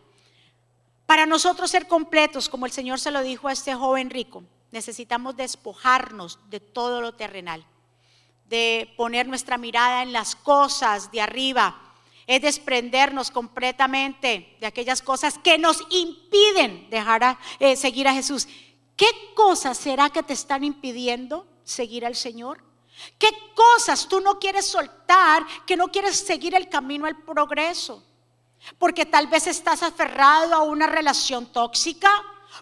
[1.07, 5.37] Para nosotros ser completos, como el Señor se lo dijo a este joven rico, necesitamos
[5.37, 7.67] despojarnos de todo lo terrenal,
[8.47, 11.81] de poner nuestra mirada en las cosas de arriba,
[12.27, 18.49] es desprendernos completamente de aquellas cosas que nos impiden dejar eh, seguir a Jesús.
[18.97, 22.63] ¿Qué cosas será que te están impidiendo seguir al Señor?
[23.19, 28.03] ¿Qué cosas tú no quieres soltar, que no quieres seguir el camino al progreso?
[28.79, 32.11] Porque tal vez estás aferrado a una relación tóxica,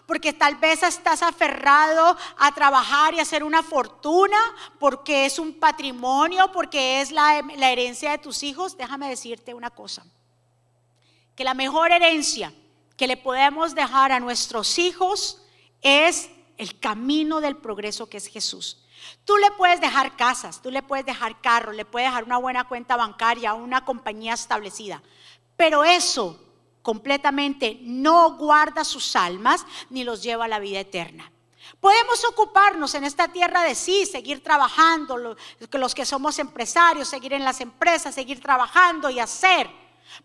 [0.05, 4.37] porque tal vez estás aferrado a trabajar y hacer una fortuna,
[4.79, 8.77] porque es un patrimonio, porque es la, herencia de tus hijos.
[8.77, 10.05] Déjame decirte una cosa,
[11.35, 12.53] que la mejor herencia
[12.97, 15.41] que le podemos dejar a nuestros hijos
[15.81, 18.79] es el camino del progreso que es Jesús.
[19.25, 22.65] Tú le puedes dejar casas, tú le puedes dejar carro, le puedes dejar una buena
[22.65, 25.01] cuenta bancaria, una compañía establecida,
[25.55, 26.39] pero eso
[26.81, 31.31] completamente no guarda sus almas ni los lleva a la vida eterna.
[31.79, 35.35] Podemos ocuparnos en esta tierra de sí, seguir trabajando,
[35.71, 39.69] los que somos empresarios, seguir en las empresas, seguir trabajando y hacer,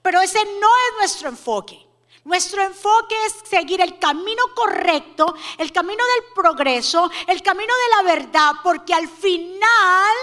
[0.03, 1.85] pero ese no es nuestro enfoque.
[2.25, 8.15] Nuestro enfoque es seguir el camino correcto, el camino del progreso, el camino de la
[8.15, 10.15] verdad, porque al final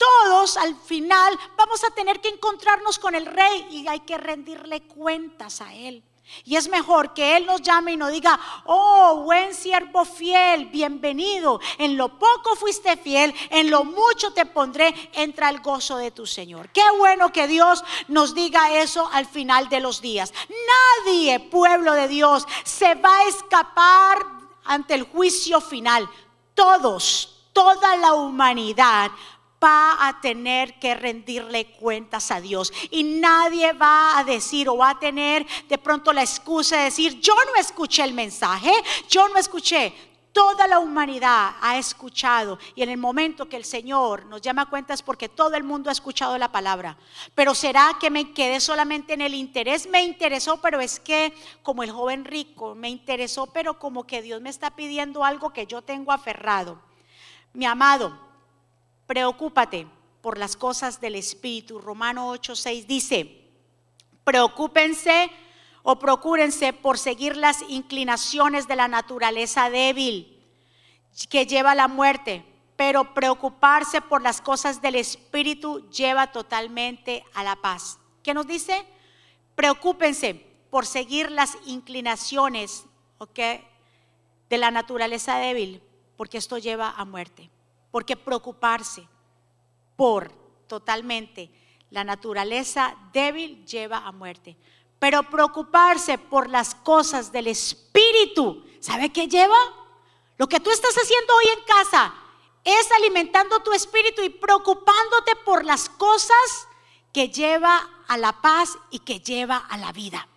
[0.00, 4.80] todos al final vamos a tener que encontrarnos con el rey y hay que rendirle
[4.82, 6.02] cuentas a él.
[6.44, 11.60] Y es mejor que Él nos llame y nos diga, oh, buen siervo fiel, bienvenido.
[11.76, 16.26] En lo poco fuiste fiel, en lo mucho te pondré, entra el gozo de tu
[16.26, 16.68] Señor.
[16.70, 20.32] Qué bueno que Dios nos diga eso al final de los días.
[21.04, 24.18] Nadie, pueblo de Dios, se va a escapar
[24.64, 26.08] ante el juicio final.
[26.54, 29.10] Todos, toda la humanidad
[29.62, 32.72] va a tener que rendirle cuentas a Dios.
[32.90, 37.20] Y nadie va a decir o va a tener de pronto la excusa de decir,
[37.20, 38.72] yo no escuché el mensaje,
[39.08, 39.92] yo no escuché.
[40.32, 44.70] Toda la humanidad ha escuchado y en el momento que el Señor nos llama a
[44.70, 46.96] cuentas porque todo el mundo ha escuchado la palabra.
[47.34, 49.88] Pero será que me quedé solamente en el interés?
[49.88, 54.40] Me interesó, pero es que como el joven rico, me interesó, pero como que Dios
[54.40, 56.80] me está pidiendo algo que yo tengo aferrado.
[57.52, 58.29] Mi amado,
[59.10, 59.88] preocúpate
[60.20, 61.80] por las cosas del Espíritu.
[61.80, 63.42] Romano 8:6 dice,
[64.22, 65.32] preocúpense
[65.82, 70.40] o procúrense por seguir las inclinaciones de la naturaleza débil
[71.28, 72.44] que lleva a la muerte,
[72.76, 77.98] pero preocuparse por las cosas del Espíritu lleva totalmente a la paz.
[78.22, 78.86] ¿Qué nos dice?
[79.56, 80.34] Preocúpense
[80.70, 82.84] por seguir las inclinaciones
[83.34, 85.82] de la naturaleza débil,
[86.16, 87.50] porque esto lleva a muerte
[87.90, 89.06] porque preocuparse
[89.96, 90.32] por
[90.66, 91.50] totalmente
[91.90, 94.56] la naturaleza débil lleva a muerte.
[94.98, 99.56] Pero preocuparse por las cosas del espíritu, ¿sabe qué lleva?
[100.36, 102.14] Lo que tú estás haciendo hoy en casa
[102.64, 106.68] es alimentando tu espíritu y preocupándote por las cosas
[107.12, 110.28] que lleva a la paz y que lleva a la vida.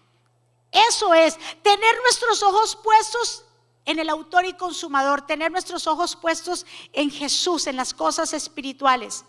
[0.71, 3.45] Eso es tener nuestros ojos puestos
[3.85, 9.25] en el autor y consumador, tener nuestros ojos puestos en Jesús, en las cosas espirituales.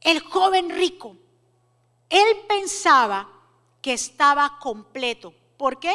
[0.00, 1.16] El joven rico,
[2.08, 3.28] él pensaba
[3.80, 5.32] que estaba completo.
[5.56, 5.94] ¿Por qué?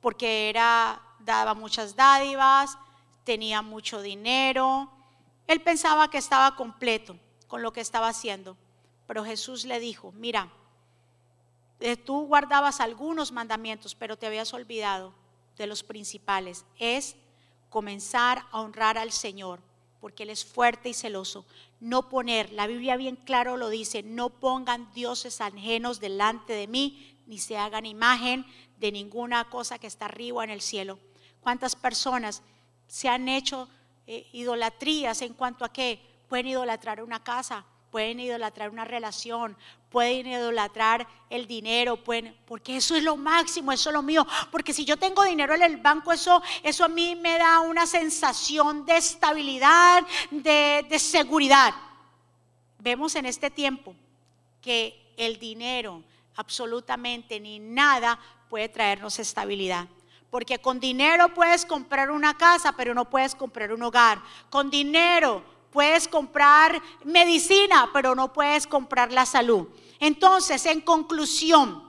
[0.00, 2.76] Porque era daba muchas dádivas,
[3.24, 4.90] tenía mucho dinero.
[5.46, 8.56] Él pensaba que estaba completo con lo que estaba haciendo.
[9.06, 10.50] Pero Jesús le dijo, mira,
[11.80, 15.12] eh, tú guardabas algunos mandamientos, pero te habías olvidado
[15.56, 17.16] de los principales es
[17.68, 19.60] comenzar a honrar al Señor,
[20.00, 21.44] porque Él es fuerte y celoso.
[21.80, 27.18] No poner, la Biblia bien claro lo dice, no pongan dioses ajenos delante de mí,
[27.26, 28.44] ni se hagan imagen
[28.78, 30.98] de ninguna cosa que está arriba en el cielo.
[31.40, 32.42] ¿Cuántas personas
[32.86, 33.68] se han hecho
[34.06, 36.00] eh, idolatrías en cuanto a qué?
[36.28, 37.64] Pueden idolatrar una casa,
[37.94, 39.56] pueden idolatrar una relación,
[39.88, 44.26] pueden idolatrar el dinero, pueden, porque eso es lo máximo, eso es lo mío.
[44.50, 47.86] Porque si yo tengo dinero en el banco, eso, eso a mí me da una
[47.86, 51.72] sensación de estabilidad, de, de seguridad.
[52.80, 53.94] Vemos en este tiempo
[54.60, 56.02] que el dinero,
[56.34, 58.18] absolutamente ni nada,
[58.50, 59.86] puede traernos estabilidad.
[60.30, 64.20] Porque con dinero puedes comprar una casa, pero no puedes comprar un hogar.
[64.50, 69.66] Con dinero Puedes comprar medicina, pero no puedes comprar la salud.
[69.98, 71.82] Entonces, en conclusión,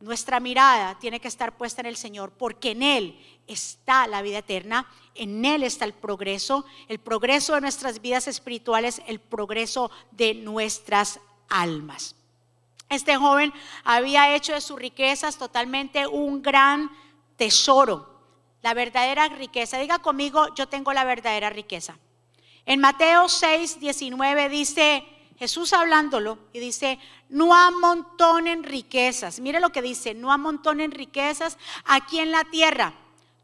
[0.00, 4.38] nuestra mirada tiene que estar puesta en el Señor, porque en Él está la vida
[4.38, 10.32] eterna, en Él está el progreso, el progreso de nuestras vidas espirituales, el progreso de
[10.32, 12.16] nuestras almas.
[12.88, 13.52] Este joven
[13.84, 16.90] había hecho de sus riquezas totalmente un gran
[17.36, 18.22] tesoro,
[18.62, 19.76] la verdadera riqueza.
[19.76, 21.98] Diga conmigo, yo tengo la verdadera riqueza.
[22.66, 25.06] En Mateo 6, 19 dice,
[25.38, 26.98] Jesús hablándolo, y dice,
[27.28, 29.38] no amontonen riquezas.
[29.38, 32.92] Mire lo que dice, no amontonen riquezas aquí en la tierra,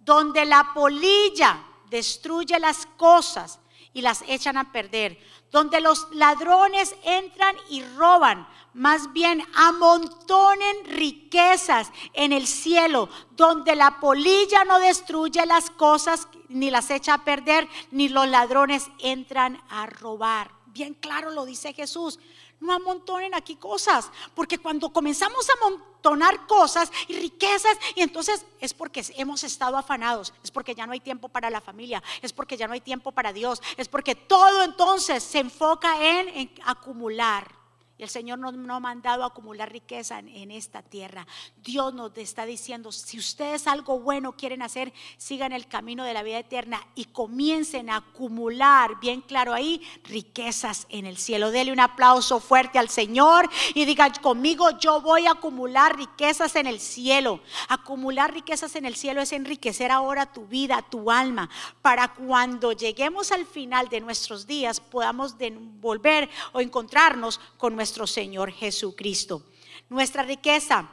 [0.00, 3.60] donde la polilla destruye las cosas
[3.92, 5.18] y las echan a perder,
[5.52, 14.00] donde los ladrones entran y roban, más bien amontonen riquezas en el cielo, donde la
[14.00, 19.86] polilla no destruye las cosas ni las echa a perder, ni los ladrones entran a
[19.86, 20.50] robar.
[20.66, 22.18] Bien claro lo dice Jesús.
[22.60, 28.72] No amontonen aquí cosas, porque cuando comenzamos a amontonar cosas y riquezas, y entonces es
[28.72, 32.56] porque hemos estado afanados, es porque ya no hay tiempo para la familia, es porque
[32.56, 37.61] ya no hay tiempo para Dios, es porque todo entonces se enfoca en, en acumular
[38.04, 41.26] el Señor no, no ha mandado a acumular riqueza en, esta tierra.
[41.62, 46.22] Dios nos está diciendo, si ustedes algo bueno quieren hacer, sigan el camino de la
[46.22, 51.50] vida eterna y comiencen a acumular, bien claro ahí, riquezas en el cielo.
[51.50, 56.66] Dele un aplauso fuerte al Señor y diga conmigo, yo voy a acumular riquezas en
[56.66, 57.40] el cielo.
[57.68, 61.48] Acumular riquezas en el cielo es enriquecer ahora tu vida, tu alma,
[61.80, 65.36] para cuando lleguemos al final de nuestros días podamos
[65.80, 69.42] volver o encontrarnos con nuestro Señor Jesucristo.
[69.88, 70.90] Nuestra riqueza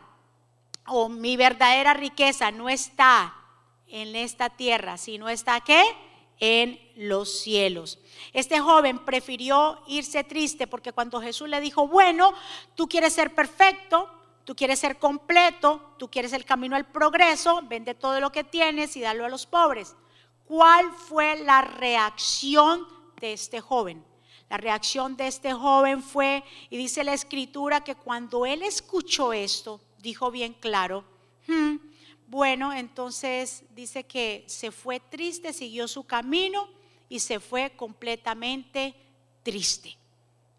[0.88, 3.36] o mi verdadera riqueza no está
[3.88, 5.84] en esta tierra, sino está qué?
[6.40, 8.00] En los cielos.
[8.34, 12.34] Este joven prefirió irse triste porque cuando Jesús le dijo, bueno,
[12.76, 14.10] tú quieres ser perfecto,
[14.46, 18.96] tú quieres ser completo, tú quieres el camino al progreso, vende todo lo que tienes
[18.96, 19.96] y dalo a los pobres.
[20.46, 22.88] ¿Cuál fue la reacción
[23.20, 24.04] de este joven?
[24.50, 29.80] La reacción de este joven fue, y dice la escritura, que cuando él escuchó esto,
[30.00, 31.04] dijo bien claro,
[31.48, 31.76] hmm,
[32.28, 36.68] bueno, entonces dice que se fue triste, siguió su camino
[37.10, 38.96] y se fue completamente
[39.44, 39.98] triste.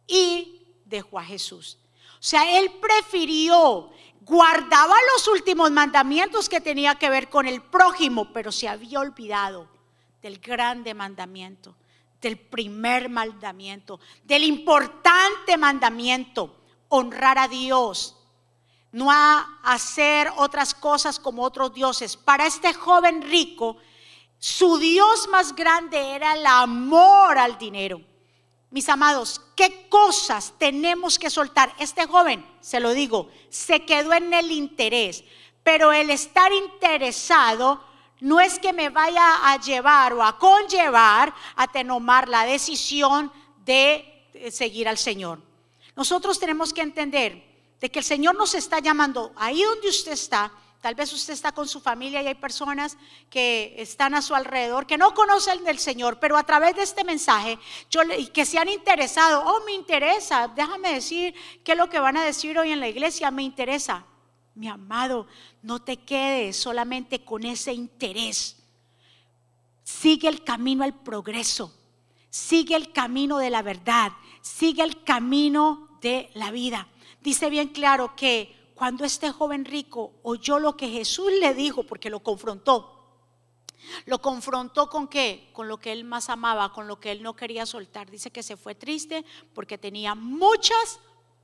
[0.06, 1.78] Y dejó a Jesús.
[2.14, 3.90] O sea, él prefirió,
[4.22, 9.68] guardaba los últimos mandamientos que tenía que ver con el prójimo, pero se había olvidado
[10.20, 11.74] del grande mandamiento,
[12.20, 16.56] del primer mandamiento, del importante mandamiento,
[16.88, 18.16] honrar a Dios,
[18.92, 19.10] no
[19.62, 22.16] hacer otras cosas como otros dioses.
[22.16, 23.76] Para este joven rico,
[24.38, 28.00] su Dios más grande era el amor al dinero.
[28.70, 31.74] Mis amados, ¿qué cosas tenemos que soltar?
[31.78, 35.24] Este joven, se lo digo, se quedó en el interés,
[35.62, 37.82] pero el estar interesado
[38.20, 43.32] no es que me vaya a llevar o a conllevar a tomar la decisión
[43.64, 45.40] de seguir al Señor.
[45.96, 47.50] Nosotros tenemos que entender
[47.80, 50.52] de que el Señor nos está llamando ahí donde usted está.
[50.80, 52.96] Tal vez usted está con su familia y hay personas
[53.28, 57.04] que están a su alrededor que no conocen del Señor, pero a través de este
[57.04, 57.58] mensaje,
[57.90, 58.00] yo
[58.32, 62.24] que se han interesado, oh, me interesa, déjame decir qué es lo que van a
[62.24, 64.06] decir hoy en la iglesia, me interesa.
[64.60, 65.26] Mi amado,
[65.62, 68.58] no te quedes solamente con ese interés.
[69.82, 71.74] Sigue el camino al progreso.
[72.28, 74.12] Sigue el camino de la verdad.
[74.42, 76.88] Sigue el camino de la vida.
[77.22, 82.10] Dice bien claro que cuando este joven rico oyó lo que Jesús le dijo, porque
[82.10, 83.16] lo confrontó,
[84.04, 85.48] lo confrontó con qué?
[85.54, 88.10] Con lo que él más amaba, con lo que él no quería soltar.
[88.10, 91.00] Dice que se fue triste porque tenía muchas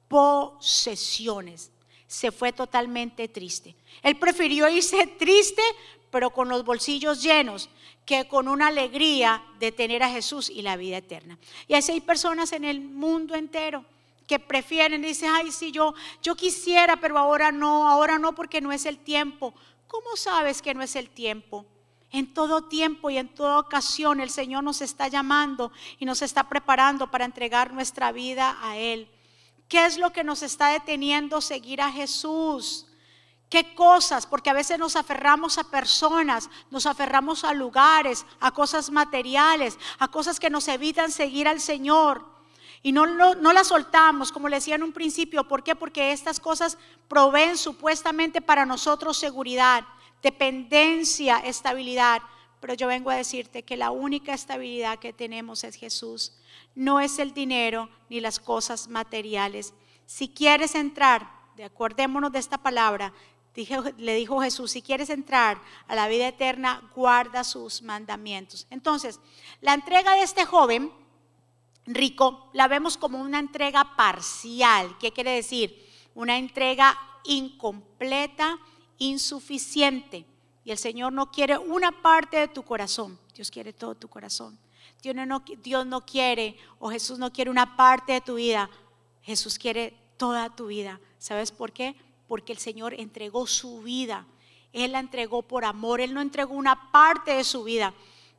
[0.07, 1.73] posesiones
[2.07, 3.75] se fue totalmente triste.
[4.03, 5.63] Él prefirió irse triste,
[6.11, 7.69] pero con los bolsillos llenos,
[8.05, 11.39] que con una alegría de tener a Jesús y la vida eterna.
[11.67, 13.85] Y así hay personas en el mundo entero
[14.27, 18.73] que prefieren, dicen, ay, sí, yo, yo quisiera, pero ahora no, ahora no porque no
[18.73, 19.55] es el tiempo.
[19.87, 21.65] ¿Cómo sabes que no es el tiempo?
[22.11, 26.49] En todo tiempo y en toda ocasión el Señor nos está llamando y nos está
[26.49, 29.09] preparando para entregar nuestra vida a Él.
[29.69, 32.87] ¿Qué es lo que nos está deteniendo seguir a Jesús?
[33.49, 34.27] ¿Qué cosas?
[34.27, 40.09] Porque a veces nos aferramos a personas, nos aferramos a lugares, a cosas materiales, a
[40.09, 42.37] cosas que nos evitan seguir al Señor.
[42.83, 45.47] Y no, no, las soltamos, como le decía en un principio.
[45.47, 45.75] ¿Por qué?
[45.75, 46.77] Porque estas cosas
[47.09, 49.85] proveen supuestamente para nosotros seguridad,
[50.23, 52.23] dependencia, estabilidad.
[52.67, 56.33] Pero yo vengo a decirte que la única estabilidad que tenemos es Jesús
[56.75, 59.73] no es el dinero ni las cosas materiales.
[60.05, 63.13] Si quieres entrar, de acordémonos de esta palabra,
[63.99, 68.67] le dijo Jesús, si quieres entrar a la vida eterna, guarda sus mandamientos.
[68.71, 69.21] Entonces,
[69.61, 70.91] la entrega de este joven
[71.87, 74.99] rico la vemos como una entrega parcial.
[74.99, 75.89] ¿Qué quiere decir?
[76.17, 78.59] Una entrega incompleta,
[78.99, 80.27] insuficiente.
[80.67, 84.59] Y el Señor no quiere una parte de tu corazón, Dios quiere todo tu corazón.
[85.01, 85.15] Dios
[85.87, 88.69] no, quiere o Jesús no quiere una parte de tu vida,
[89.23, 90.99] Jesús quiere toda tu vida.
[91.19, 91.95] ¿Sabes por qué?
[92.27, 94.27] Porque el Señor entregó su vida.
[94.73, 97.95] Él la entregó por amor, Él no entregó una parte de su vida.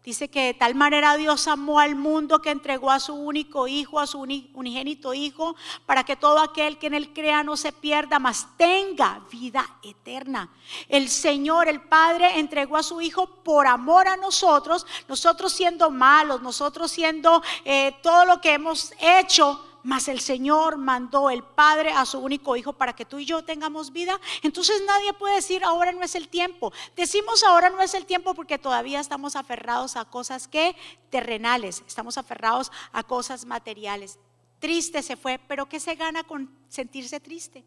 [0.07, 3.99] Dice que de tal manera Dios amó al mundo que entregó a su único hijo,
[3.99, 8.17] a su unigénito hijo, para que todo aquel que en él crea no se pierda,
[8.17, 10.49] mas tenga vida eterna.
[10.87, 16.41] El Señor, el Padre, entregó a su hijo por amor a nosotros, nosotros siendo malos,
[16.41, 22.05] nosotros siendo eh, todo lo que hemos hecho mas el Señor mandó el Padre a
[22.05, 24.19] su único Hijo para que tú y yo tengamos vida.
[24.43, 26.73] Entonces nadie puede decir ahora no es el tiempo.
[26.97, 30.75] Decimos ahora no es el tiempo porque todavía estamos aferrados a cosas que
[31.09, 34.19] terrenales, estamos aferrados a cosas materiales.
[34.59, 37.63] Triste se fue, pero ¿qué se gana con sentirse triste?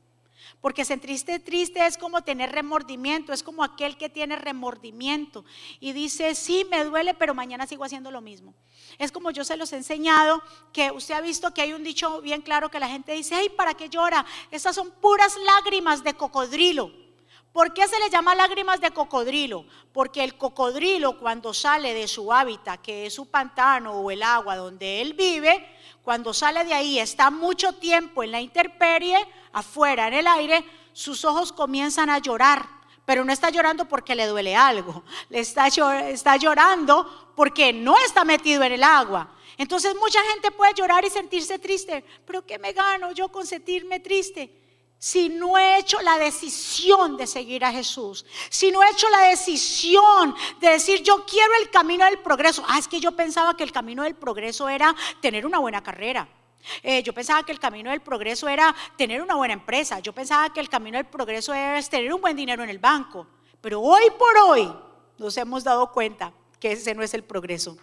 [0.61, 5.45] Porque sentirse triste es como tener remordimiento, es como aquel que tiene remordimiento
[5.81, 8.55] y dice, sí, me duele, pero mañana sigo haciendo lo mismo.
[8.99, 12.21] Es como yo se los he enseñado, que usted ha visto que hay un dicho
[12.21, 14.25] bien claro que la gente dice, ay, ¿para qué llora?
[14.51, 16.93] Estas son puras lágrimas de cocodrilo.
[17.53, 19.65] ¿Por qué se le llama lágrimas de cocodrilo?
[19.93, 24.55] Porque el cocodrilo cuando sale de su hábitat, que es su pantano o el agua
[24.55, 25.67] donde él vive,
[26.11, 29.17] cuando sale de ahí está mucho tiempo en la intemperie,
[29.53, 32.69] afuera en el aire, sus ojos comienzan a llorar,
[33.05, 38.25] pero no está llorando porque le duele algo, le está, está llorando porque no está
[38.25, 39.37] metido en el agua.
[39.57, 44.01] Entonces mucha gente puede llorar y sentirse triste, pero ¿qué me gano yo con sentirme
[44.01, 44.51] triste?
[45.03, 49.29] Si no he hecho la decisión de seguir a Jesús, si no he hecho la
[49.29, 53.65] decisión de decir yo quiero el camino del progreso, ah, es que yo pensaba que
[53.65, 56.29] el camino del progreso era tener una buena carrera.
[56.83, 60.01] Eh, yo pensaba que el camino del progreso era tener una buena empresa.
[60.01, 63.27] Yo pensaba que el camino del progreso era tener un buen dinero en el banco.
[63.63, 64.71] Pero hoy por hoy
[65.17, 66.31] nos hemos dado cuenta
[66.61, 67.79] que ese no es el progreso.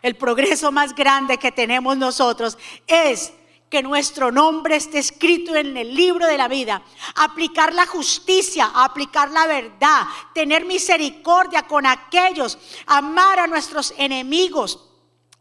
[0.00, 2.56] El progreso más grande que tenemos nosotros
[2.86, 3.34] es
[3.72, 6.82] que nuestro nombre esté escrito en el libro de la vida,
[7.14, 10.02] aplicar la justicia, aplicar la verdad,
[10.34, 14.90] tener misericordia con aquellos, amar a nuestros enemigos,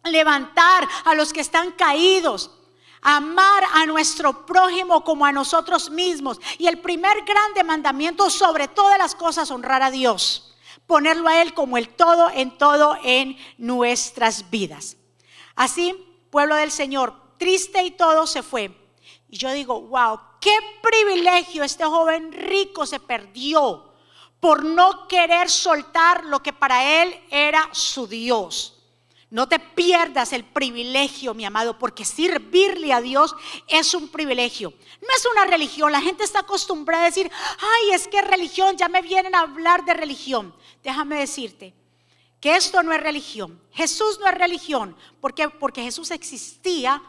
[0.05, 2.51] levantar a los que están caídos.
[3.03, 6.39] Amar a nuestro prójimo como a nosotros mismos.
[6.59, 10.55] Y el primer grande mandamiento sobre todas las cosas, honrar a Dios.
[10.86, 14.97] Ponerlo a Él como el todo en todo en nuestras vidas.
[15.55, 15.95] Así,
[16.29, 18.69] pueblo del Señor, triste y todo se fue.
[19.27, 23.91] Y yo digo, wow, qué privilegio este joven rico se perdió
[24.39, 28.77] por no querer soltar lo que para él era su Dios.
[29.31, 33.33] No te pierdas el privilegio, mi amado, porque servirle a Dios
[33.67, 34.71] es un privilegio.
[35.01, 35.91] No es una religión.
[35.91, 39.83] La gente está acostumbrada a decir, ay, es que religión, ya me vienen a hablar
[39.83, 40.53] de religión.
[40.83, 41.73] Déjame decirte
[42.39, 43.59] que esto no es religión.
[43.71, 44.95] Jesús no es religión.
[45.21, 45.49] ¿Por qué?
[45.49, 47.01] Porque Jesús existía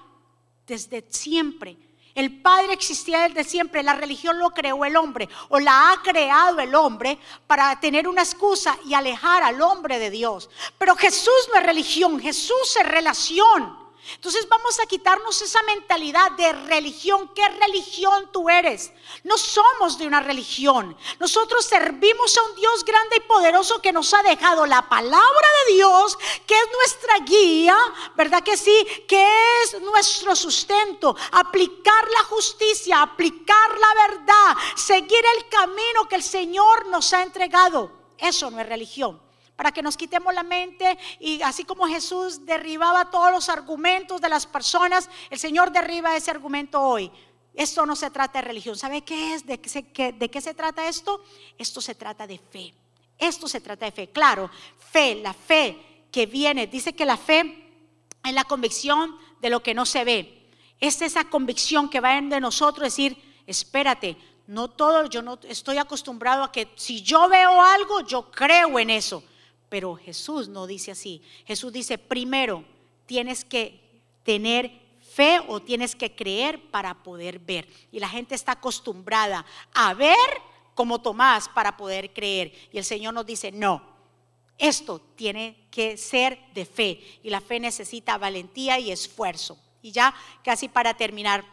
[0.67, 1.77] desde siempre.
[2.15, 6.61] El Padre existía desde siempre, la religión lo creó el hombre o la ha creado
[6.61, 10.51] el hombre para tener una excusa y alejar al hombre de Dios.
[10.77, 13.82] Pero Jesús no es religión, Jesús es relación.
[14.15, 17.31] Entonces vamos a quitarnos esa mentalidad de religión.
[17.35, 18.93] ¿Qué religión tú eres?
[19.23, 20.97] No somos de una religión.
[21.21, 25.75] Nosotros servimos a un Dios grande y poderoso que nos ha dejado la palabra de
[25.75, 27.77] Dios, que es nuestra guía,
[28.17, 28.87] ¿verdad que sí?
[29.07, 29.25] Que
[29.63, 31.17] es nuestro sustento.
[31.33, 37.91] Aplicar la justicia, aplicar la verdad, seguir el camino que el Señor nos ha entregado.
[38.19, 43.11] Eso no es religión para que nos quitemos la mente y así como Jesús derribaba
[43.11, 47.11] todos los argumentos de las personas, el Señor derriba ese argumento hoy.
[47.55, 48.77] Esto no se trata de religión.
[48.77, 49.47] ¿Sabe qué es?
[49.47, 51.23] ¿De qué, se, ¿De qué se trata esto?
[51.59, 52.75] Esto se trata de fe.
[53.19, 54.09] Esto se trata de fe.
[54.09, 54.51] Claro,
[54.91, 56.67] fe, la fe que viene.
[56.67, 57.69] Dice que la fe
[58.25, 60.49] es la convicción de lo que no se ve.
[60.81, 65.79] Es esa convicción que va en de nosotros decir, espérate, no todo, yo no estoy
[65.79, 69.23] acostumbrado a que si yo veo algo, yo creo en eso.
[69.73, 71.23] Pero Jesús no dice así.
[71.47, 72.63] Jesús dice, primero
[73.07, 73.81] tienes que
[74.23, 74.71] tener
[75.01, 77.67] fe o tienes que creer para poder ver.
[77.91, 80.19] Y la gente está acostumbrada a ver
[80.75, 82.53] como Tomás para poder creer.
[82.71, 83.83] Y el Señor nos dice, no,
[84.59, 87.01] esto tiene que ser de fe.
[87.23, 89.59] Y la fe necesita valentía y esfuerzo.
[89.81, 90.15] Y ya
[90.45, 91.47] casi para terminar,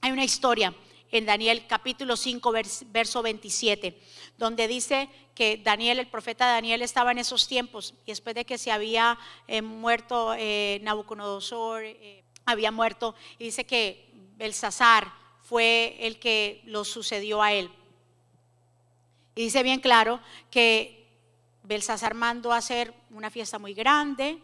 [0.00, 0.74] hay una historia
[1.10, 2.52] en Daniel capítulo 5,
[2.86, 3.98] verso 27,
[4.36, 8.58] donde dice que Daniel, el profeta Daniel, estaba en esos tiempos y después de que
[8.58, 16.18] se había eh, muerto eh, Nabucodonosor, eh, había muerto, y dice que Belsasar fue el
[16.18, 17.70] que lo sucedió a él.
[19.34, 21.06] Y dice bien claro que
[21.62, 24.38] Belsasar mandó a hacer una fiesta muy grande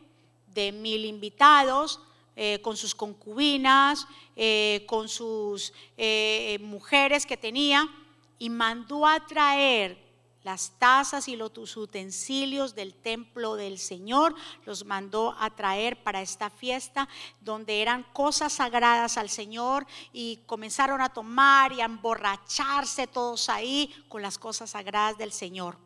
[0.48, 2.00] de mil invitados,
[2.37, 7.89] eh, con sus concubinas, eh, con sus eh, mujeres que tenía,
[8.39, 10.03] y mandó a traer
[10.43, 14.35] las tazas y los utensilios del templo del Señor,
[14.66, 17.09] los mandó a traer para esta fiesta
[17.41, 23.95] donde eran cosas sagradas al Señor y comenzaron a tomar y a emborracharse todos ahí
[24.09, 25.84] con las cosas sagradas del Señor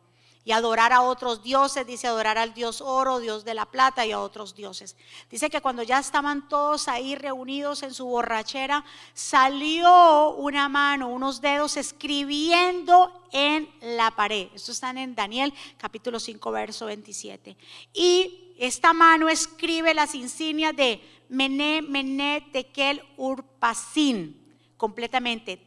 [0.49, 4.11] y adorar a otros dioses, dice adorar al dios oro, dios de la plata y
[4.11, 4.97] a otros dioses.
[5.29, 8.83] Dice que cuando ya estaban todos ahí reunidos en su borrachera,
[9.13, 14.47] salió una mano, unos dedos escribiendo en la pared.
[14.55, 17.55] Esto está en Daniel capítulo 5, verso 27.
[17.93, 24.35] Y esta mano escribe las insignias de Mené, Mené, Tekel, Urpasin,
[24.77, 25.61] completamente.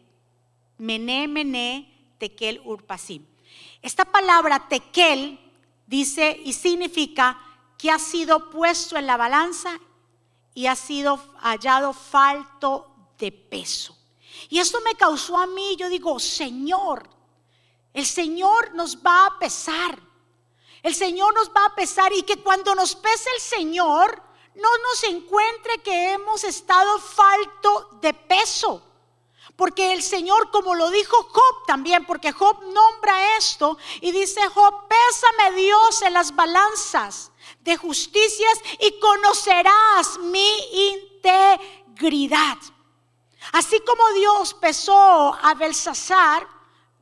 [0.79, 3.31] Mené, Mené, Tekel, Urpasin.
[3.83, 5.39] Esta palabra tekel
[5.87, 7.39] dice y significa
[7.77, 9.79] que ha sido puesto en la balanza
[10.55, 12.87] y ha sido hallado falto
[13.19, 13.97] de peso.
[14.49, 17.09] Y esto me causó a mí, yo digo, Señor,
[17.93, 19.99] el Señor nos va a pesar.
[20.83, 24.23] El Señor nos va a pesar y que cuando nos pese el Señor,
[24.55, 28.83] no nos encuentre que hemos estado falto de peso.
[29.57, 34.89] Porque el Señor, como lo dijo Job también, porque Job nombra esto y dice Job,
[34.89, 37.31] pésame Dios en las balanzas
[37.61, 42.57] de justicias y conocerás mi integridad.
[43.53, 46.47] Así como Dios pesó a Belsasar,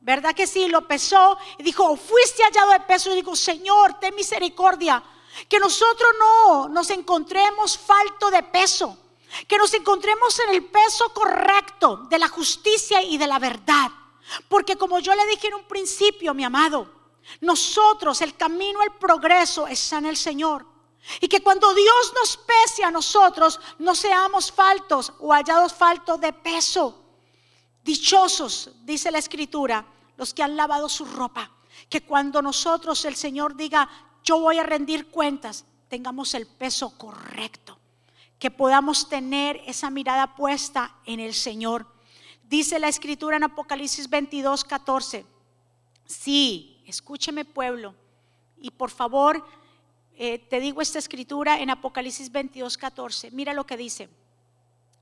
[0.01, 0.67] ¿verdad que sí?
[0.67, 3.11] Lo pesó y dijo, fuiste hallado de peso.
[3.11, 5.03] Y dijo, Señor, ten misericordia,
[5.47, 8.97] que nosotros no nos encontremos falto de peso,
[9.47, 13.89] que nos encontremos en el peso correcto de la justicia y de la verdad.
[14.47, 16.89] Porque como yo le dije en un principio, mi amado,
[17.41, 20.65] nosotros, el camino el progreso está en el Señor.
[21.19, 26.31] Y que cuando Dios nos pese a nosotros, no seamos faltos o hallados faltos de
[26.33, 26.97] peso.
[27.83, 29.85] Dichosos, dice la escritura,
[30.17, 31.49] los que han lavado su ropa.
[31.89, 33.89] Que cuando nosotros, el Señor diga,
[34.23, 37.80] yo voy a rendir cuentas, tengamos el peso correcto.
[38.41, 41.85] Que podamos tener esa mirada puesta en el Señor.
[42.41, 45.25] Dice la escritura en Apocalipsis 22, 14.
[46.07, 47.93] Sí, escúcheme pueblo.
[48.59, 49.45] Y por favor,
[50.17, 53.29] eh, te digo esta escritura en Apocalipsis 22, 14.
[53.29, 54.09] Mira lo que dice.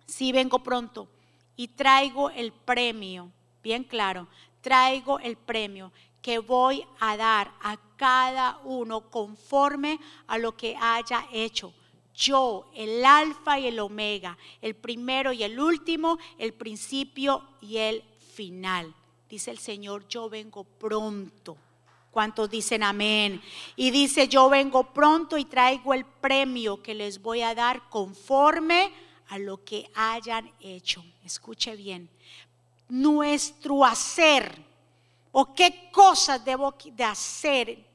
[0.05, 1.07] Sí, vengo pronto
[1.55, 3.31] y traigo el premio,
[3.63, 4.27] bien claro,
[4.59, 11.25] traigo el premio que voy a dar a cada uno conforme a lo que haya
[11.31, 11.73] hecho.
[12.19, 18.03] Yo, el alfa y el omega, el primero y el último, el principio y el
[18.33, 18.93] final.
[19.29, 21.55] Dice el Señor, yo vengo pronto.
[22.11, 23.41] ¿Cuántos dicen amén?
[23.77, 28.91] Y dice, yo vengo pronto y traigo el premio que les voy a dar conforme
[29.29, 31.01] a lo que hayan hecho.
[31.23, 32.09] Escuche bien.
[32.89, 34.61] Nuestro hacer
[35.31, 37.88] o qué cosas debo de hacer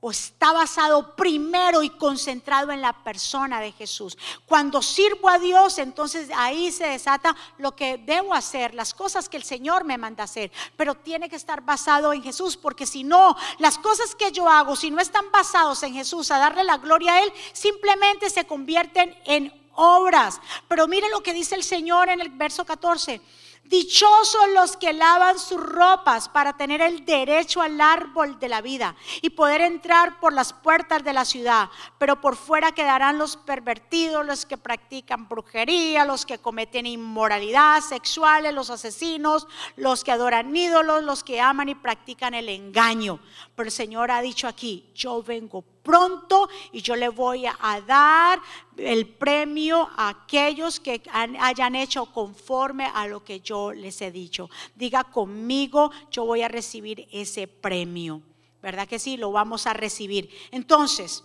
[0.00, 4.16] o está basado primero y concentrado en la persona de Jesús.
[4.46, 9.36] Cuando sirvo a Dios, entonces ahí se desata lo que debo hacer, las cosas que
[9.36, 13.36] el Señor me manda hacer, pero tiene que estar basado en Jesús, porque si no,
[13.58, 17.14] las cosas que yo hago, si no están basados en Jesús, a darle la gloria
[17.14, 20.40] a Él, simplemente se convierten en obras.
[20.68, 23.20] Pero mire lo que dice el Señor en el verso 14.
[23.68, 28.96] Dichosos los que lavan sus ropas para tener el derecho al árbol de la vida
[29.20, 31.68] y poder entrar por las puertas de la ciudad.
[31.98, 38.54] Pero por fuera quedarán los pervertidos, los que practican brujería, los que cometen inmoralidad sexuales,
[38.54, 39.46] los asesinos,
[39.76, 43.20] los que adoran ídolos, los que aman y practican el engaño.
[43.54, 48.42] Pero el Señor ha dicho aquí, yo vengo pronto y yo le voy a dar
[48.76, 54.50] el premio a aquellos que hayan hecho conforme a lo que yo les he dicho.
[54.74, 58.20] Diga conmigo, yo voy a recibir ese premio.
[58.60, 59.16] ¿Verdad que sí?
[59.16, 60.28] Lo vamos a recibir.
[60.50, 61.24] Entonces,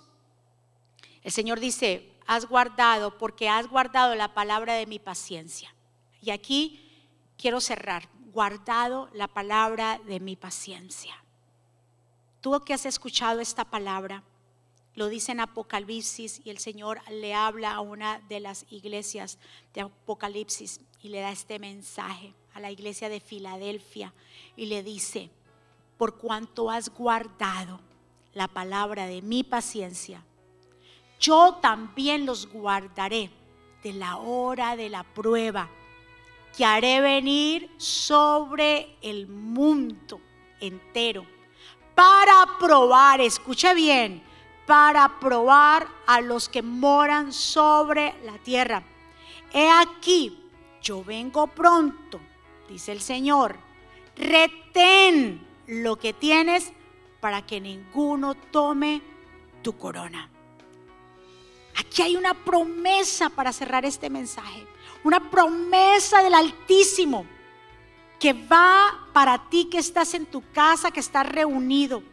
[1.23, 5.75] el Señor dice, has guardado, porque has guardado la palabra de mi paciencia.
[6.21, 6.89] Y aquí
[7.37, 11.21] quiero cerrar, guardado la palabra de mi paciencia.
[12.39, 14.23] Tú que has escuchado esta palabra,
[14.95, 19.39] lo dice en Apocalipsis y el Señor le habla a una de las iglesias
[19.73, 24.13] de Apocalipsis y le da este mensaje a la iglesia de Filadelfia
[24.55, 25.29] y le dice,
[25.97, 27.79] por cuanto has guardado
[28.33, 30.23] la palabra de mi paciencia,
[31.19, 33.31] yo también los guardaré
[33.83, 35.69] de la hora de la prueba
[36.55, 40.21] que haré venir sobre el mundo
[40.59, 41.25] entero
[41.95, 44.23] para probar, escuche bien,
[44.65, 48.83] para probar a los que moran sobre la tierra.
[49.51, 50.49] He aquí,
[50.81, 52.19] yo vengo pronto,
[52.67, 53.57] dice el Señor.
[54.15, 56.71] Retén lo que tienes
[57.19, 59.01] para que ninguno tome
[59.61, 60.29] tu corona.
[61.77, 64.67] Aquí hay una promesa para cerrar este mensaje.
[65.03, 67.25] Una promesa del Altísimo
[68.19, 72.03] que va para ti que estás en tu casa, que estás reunido,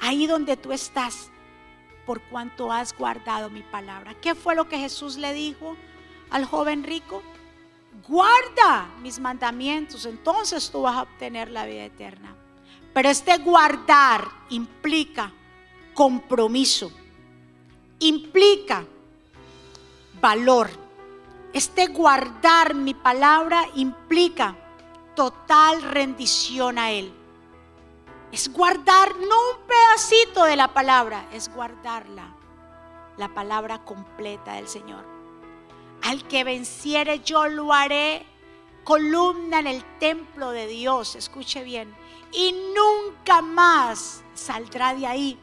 [0.00, 1.30] ahí donde tú estás
[2.06, 4.14] por cuanto has guardado mi palabra.
[4.14, 5.76] ¿Qué fue lo que Jesús le dijo
[6.30, 7.22] al joven rico?
[8.06, 12.34] Guarda mis mandamientos, entonces tú vas a obtener la vida eterna.
[12.94, 15.32] Pero este guardar implica
[15.92, 16.90] compromiso,
[17.98, 18.84] implica
[20.20, 20.70] valor.
[21.52, 24.56] Este guardar mi palabra implica
[25.14, 27.12] total rendición a Él.
[28.36, 32.34] Es guardar no un pedacito de la palabra, es guardarla,
[33.16, 35.06] la palabra completa del Señor.
[36.02, 38.26] Al que venciere yo lo haré
[38.84, 41.96] columna en el templo de Dios, escuche bien,
[42.30, 45.38] y nunca más saldrá de ahí.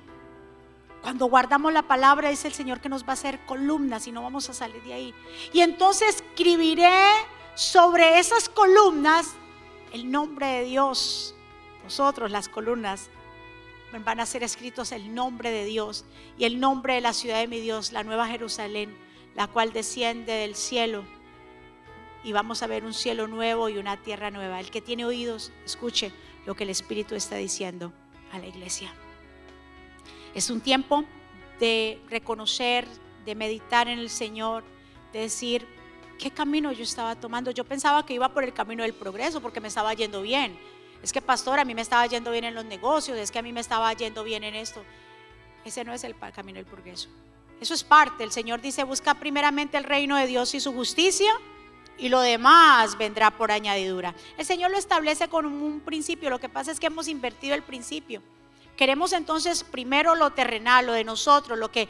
[1.02, 4.22] Cuando guardamos la palabra, dice el Señor que nos va a hacer columnas y no
[4.22, 5.16] vamos a salir de ahí.
[5.52, 7.10] Y entonces escribiré
[7.56, 9.32] sobre esas columnas
[9.94, 11.34] el nombre de Dios.
[11.84, 13.10] Nosotros, las columnas,
[14.00, 16.06] van a ser escritos el nombre de Dios
[16.38, 18.96] y el nombre de la ciudad de mi Dios, la nueva Jerusalén,
[19.36, 21.04] la cual desciende del cielo.
[22.24, 24.60] Y vamos a ver un cielo nuevo y una tierra nueva.
[24.60, 26.12] El que tiene oídos, escuche
[26.46, 27.94] lo que el Espíritu está diciendo
[28.32, 28.94] a la iglesia.
[30.34, 31.04] Es un tiempo
[31.60, 32.88] de reconocer,
[33.26, 34.64] de meditar en el Señor,
[35.12, 35.68] de decir,
[36.18, 37.52] ¿qué camino yo estaba tomando?
[37.52, 40.58] Yo pensaba que iba por el camino del progreso porque me estaba yendo bien.
[41.04, 43.42] Es que, pastor, a mí me estaba yendo bien en los negocios, es que a
[43.42, 44.84] mí me estaba yendo bien en esto.
[45.66, 47.10] Ese no es el camino del progreso.
[47.60, 48.24] Eso es parte.
[48.24, 51.32] El Señor dice, busca primeramente el reino de Dios y su justicia
[51.98, 54.16] y lo demás vendrá por añadidura.
[54.38, 56.30] El Señor lo establece con un principio.
[56.30, 58.22] Lo que pasa es que hemos invertido el principio.
[58.76, 61.88] Queremos entonces primero lo terrenal, lo de nosotros, lo que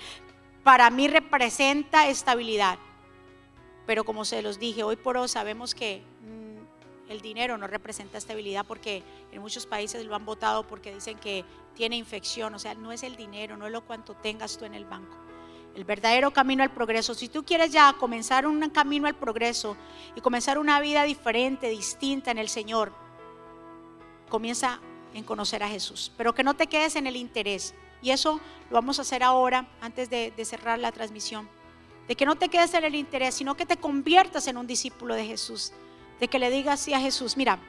[0.64, 2.78] para mí representa estabilidad.
[3.86, 6.03] Pero como se los dije, hoy por hoy sabemos que
[7.14, 11.45] el dinero no representa estabilidad porque en muchos países lo han votado porque dicen que
[11.76, 12.53] tiene infección.
[12.53, 15.16] O sea, no es el dinero, no es lo cuanto tengas tú en el banco.
[15.76, 17.14] El verdadero camino al progreso.
[17.14, 19.78] Si tú quieres ya comenzar un camino al progreso
[20.16, 22.93] y comenzar una vida diferente, distinta en el Señor,
[24.30, 24.82] comienza
[25.14, 26.11] en conocer a Jesús.
[26.18, 27.74] Pero que no te quedes en el interés.
[28.01, 28.39] Y eso
[28.70, 31.47] lo vamos a hacer ahora, antes de, de cerrar la transmisión
[32.07, 35.16] de que no te quedes en el interés, sino que te conviertas en un discípulo
[35.16, 35.72] de Jesús,
[36.20, 37.59] de que le digas sí a Jesús, mira,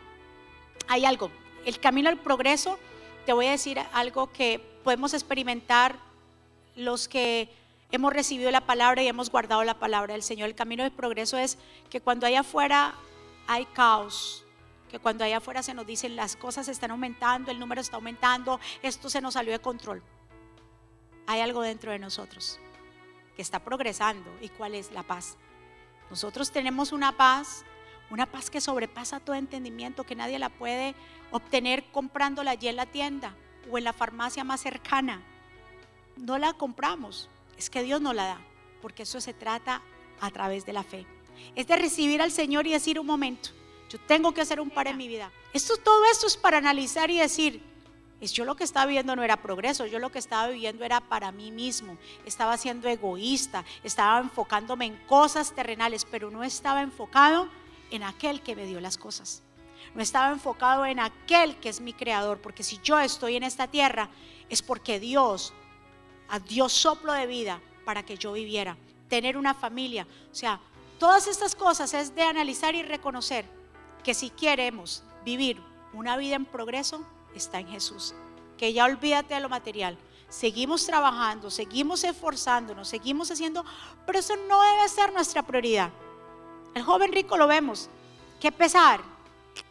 [0.88, 1.30] hay algo,
[1.64, 2.78] el camino al progreso,
[3.26, 5.96] te voy a decir algo que podemos experimentar
[6.76, 7.48] los que
[7.90, 10.48] hemos recibido la palabra y hemos guardado la palabra del Señor.
[10.48, 11.58] El camino del progreso es
[11.90, 12.94] que cuando allá afuera
[13.46, 14.44] hay caos,
[14.90, 18.60] que cuando allá afuera se nos dicen las cosas están aumentando, el número está aumentando,
[18.82, 20.02] esto se nos salió de control.
[21.26, 22.58] Hay algo dentro de nosotros
[23.34, 24.30] que está progresando.
[24.40, 25.36] ¿Y cuál es la paz?
[26.10, 27.64] Nosotros tenemos una paz,
[28.10, 30.94] una paz que sobrepasa todo entendimiento, que nadie la puede
[31.30, 33.34] obtener comprándola allí en la tienda
[33.70, 35.22] o en la farmacia más cercana.
[36.16, 37.28] No la compramos,
[37.58, 38.40] es que Dios nos la da,
[38.82, 39.82] porque eso se trata
[40.20, 41.06] a través de la fe.
[41.56, 43.50] Es de recibir al Señor y decir un momento,
[43.88, 45.30] yo tengo que hacer un par en mi vida.
[45.52, 47.62] Esto, todo esto es para analizar y decir,
[48.32, 51.32] yo lo que estaba viviendo no era progreso, yo lo que estaba viviendo era para
[51.32, 51.98] mí mismo.
[52.24, 57.48] Estaba siendo egoísta, estaba enfocándome en cosas terrenales, pero no estaba enfocado
[57.90, 59.42] en aquel que me dio las cosas.
[59.94, 63.68] No estaba enfocado en aquel que es mi creador, porque si yo estoy en esta
[63.68, 64.08] tierra
[64.48, 65.52] es porque Dios,
[66.28, 68.76] a soplo de vida para que yo viviera,
[69.08, 70.06] tener una familia.
[70.32, 70.60] O sea,
[70.98, 73.44] todas estas cosas es de analizar y reconocer
[74.02, 75.60] que si queremos vivir
[75.92, 78.14] una vida en progreso, está en Jesús.
[78.58, 79.98] Que ya olvídate de lo material.
[80.28, 83.64] Seguimos trabajando, seguimos esforzándonos, seguimos haciendo,
[84.06, 85.92] pero eso no debe ser nuestra prioridad.
[86.74, 87.88] El joven rico lo vemos.
[88.40, 89.00] Qué pesar,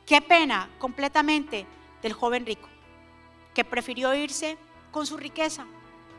[0.06, 1.66] qué pena completamente
[2.02, 2.68] del joven rico,
[3.54, 4.58] que prefirió irse
[4.92, 5.66] con su riqueza.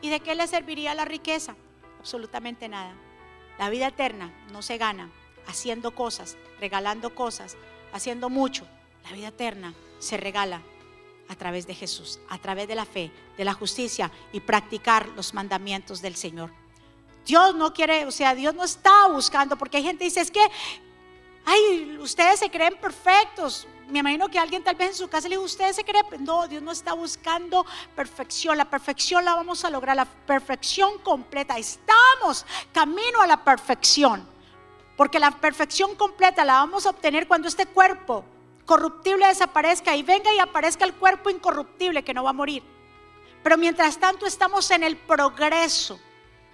[0.01, 1.55] ¿Y de qué le serviría la riqueza?
[1.99, 2.93] Absolutamente nada.
[3.57, 5.09] La vida eterna no se gana
[5.47, 7.57] haciendo cosas, regalando cosas,
[7.93, 8.67] haciendo mucho.
[9.03, 10.61] La vida eterna se regala
[11.27, 15.33] a través de Jesús, a través de la fe, de la justicia y practicar los
[15.33, 16.51] mandamientos del Señor.
[17.25, 20.31] Dios no quiere, o sea, Dios no está buscando, porque hay gente que dice, es
[20.31, 20.45] que,
[21.45, 23.67] ay, ustedes se creen perfectos.
[23.87, 26.47] Me imagino que alguien tal vez en su casa le dijo, ustedes se creen, no,
[26.47, 27.65] Dios no está buscando
[27.95, 31.57] perfección, la perfección la vamos a lograr, la perfección completa.
[31.57, 34.27] Estamos camino a la perfección,
[34.95, 38.23] porque la perfección completa la vamos a obtener cuando este cuerpo
[38.65, 42.63] corruptible desaparezca y venga y aparezca el cuerpo incorruptible que no va a morir.
[43.43, 45.99] Pero mientras tanto estamos en el progreso,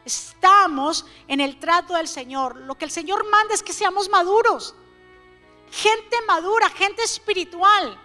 [0.05, 2.57] estamos en el trato del Señor.
[2.57, 4.75] Lo que el Señor manda es que seamos maduros,
[5.71, 7.97] gente madura, gente espiritual,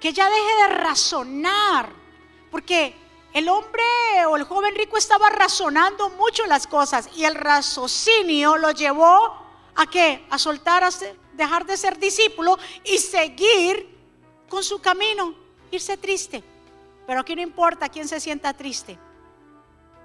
[0.00, 1.92] que ya deje de razonar,
[2.50, 2.94] porque
[3.32, 3.82] el hombre
[4.28, 9.86] o el joven rico estaba razonando mucho las cosas y el raciocinio lo llevó a
[9.86, 10.26] qué?
[10.30, 10.90] A soltar, a
[11.34, 13.96] dejar de ser discípulo y seguir
[14.48, 15.34] con su camino,
[15.70, 16.42] irse triste.
[17.06, 18.98] Pero aquí no importa quién se sienta triste.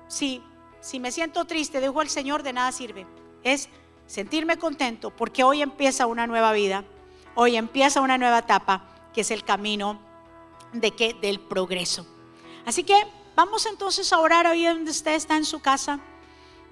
[0.07, 0.41] Si,
[0.83, 3.07] si me siento triste, dijo el Señor, de nada sirve.
[3.41, 3.69] Es
[4.05, 6.83] sentirme contento porque hoy empieza una nueva vida,
[7.35, 9.97] hoy empieza una nueva etapa, que es el camino
[10.73, 12.05] de que del progreso.
[12.65, 13.01] Así que
[13.33, 16.01] vamos entonces a orar ahí donde usted está en su casa.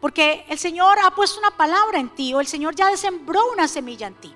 [0.02, 3.70] Porque el Señor ha puesto una palabra en ti o el Señor ya sembró una
[3.70, 4.34] semilla en ti.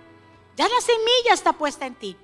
[0.56, 2.16] Ya la semilla está puesta en ti.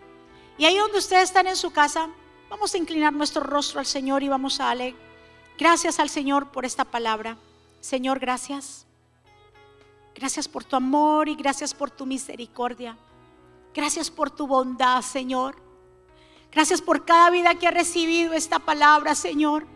[0.57, 2.07] Y ahí donde ustedes están en su casa,
[2.49, 4.95] vamos a inclinar nuestro rostro al Señor y vamos a darle
[5.61, 7.37] gracias al Señor por esta palabra.
[7.81, 8.87] Señor, gracias.
[10.15, 12.97] Gracias por tu amor y gracias por tu misericordia.
[13.71, 15.55] Gracias por tu bondad, Señor.
[16.51, 19.67] Gracias por cada vida que ha recibido esta palabra, Señor.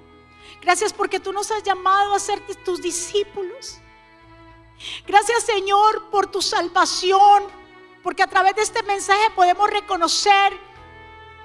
[0.59, 3.77] Gracias porque tú nos has llamado a ser tus discípulos.
[5.05, 7.43] Gracias, Señor, por tu salvación,
[8.01, 10.51] porque a través de este mensaje podemos reconocer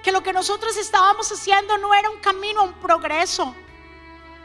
[0.02, 3.54] que lo que nosotros estábamos haciendo no era un camino, un progreso,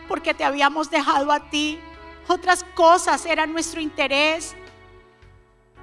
[0.08, 1.80] porque te habíamos dejado a ti.
[2.28, 4.56] Otras cosas eran nuestro interés.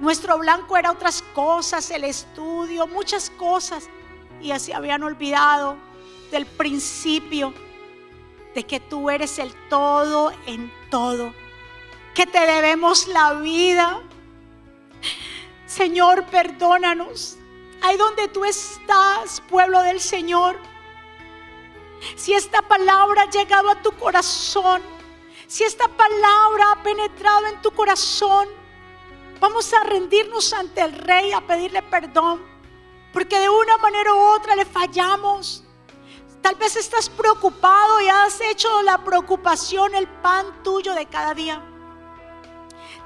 [0.00, 3.88] Nuestro blanco era otras cosas, el estudio, muchas cosas.
[4.40, 5.76] Y así habían olvidado
[6.30, 7.54] del principio
[8.54, 11.32] de que tú eres el todo en todo.
[12.14, 14.00] Que te debemos la vida.
[15.66, 17.38] Señor, perdónanos.
[17.82, 20.56] Ahí donde tú estás, pueblo del Señor.
[22.16, 24.82] Si esta palabra ha llegado a tu corazón,
[25.46, 28.48] si esta palabra ha penetrado en tu corazón,
[29.40, 32.42] vamos a rendirnos ante el Rey a pedirle perdón,
[33.12, 35.64] porque de una manera u otra le fallamos.
[36.40, 41.62] Tal vez estás preocupado y has hecho la preocupación el pan tuyo de cada día.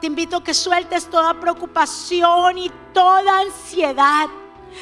[0.00, 4.28] Te invito a que sueltes toda preocupación y toda ansiedad.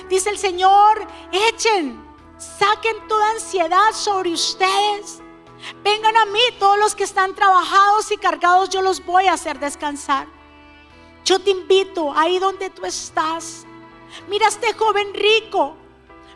[0.08, 2.03] Dice el Señor, echen,
[2.58, 5.20] saquen toda ansiedad sobre ustedes.
[5.82, 9.58] Vengan a mí todos los que están trabajados y cargados, yo los voy a hacer
[9.58, 10.26] descansar.
[11.24, 13.66] Yo te invito ahí donde tú estás.
[14.28, 15.76] Mira a este joven rico.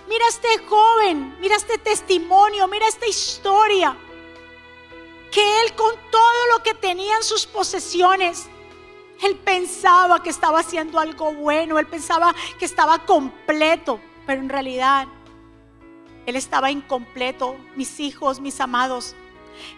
[0.09, 1.37] Mira a este joven.
[1.41, 2.67] Mira este testimonio.
[2.69, 3.97] Mira esta historia.
[5.31, 8.49] Que él con todo lo que tenía en sus posesiones
[9.23, 15.09] él pensaba que estaba haciendo algo bueno, él pensaba que estaba completo, pero en realidad
[16.29, 17.57] él estaba incompleto.
[17.75, 19.15] Mis hijos, mis amados,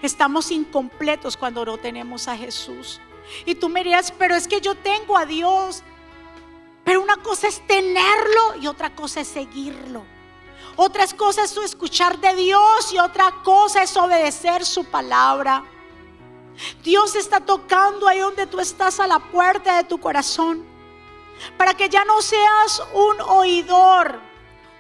[0.03, 3.01] estamos incompletos cuando no tenemos a Jesús.
[3.47, 5.85] Y tú me dirías, pero es que yo tengo a Dios.
[6.83, 10.05] Pero una cosa es tenerlo y otra cosa es seguirlo.
[10.75, 15.65] Otra cosa es escuchar de Dios y otra cosa es obedecer su palabra.
[16.83, 20.65] Dios está tocando ahí donde tú estás a la puerta de tu corazón.
[21.57, 24.30] Para que ya no seas un oidor,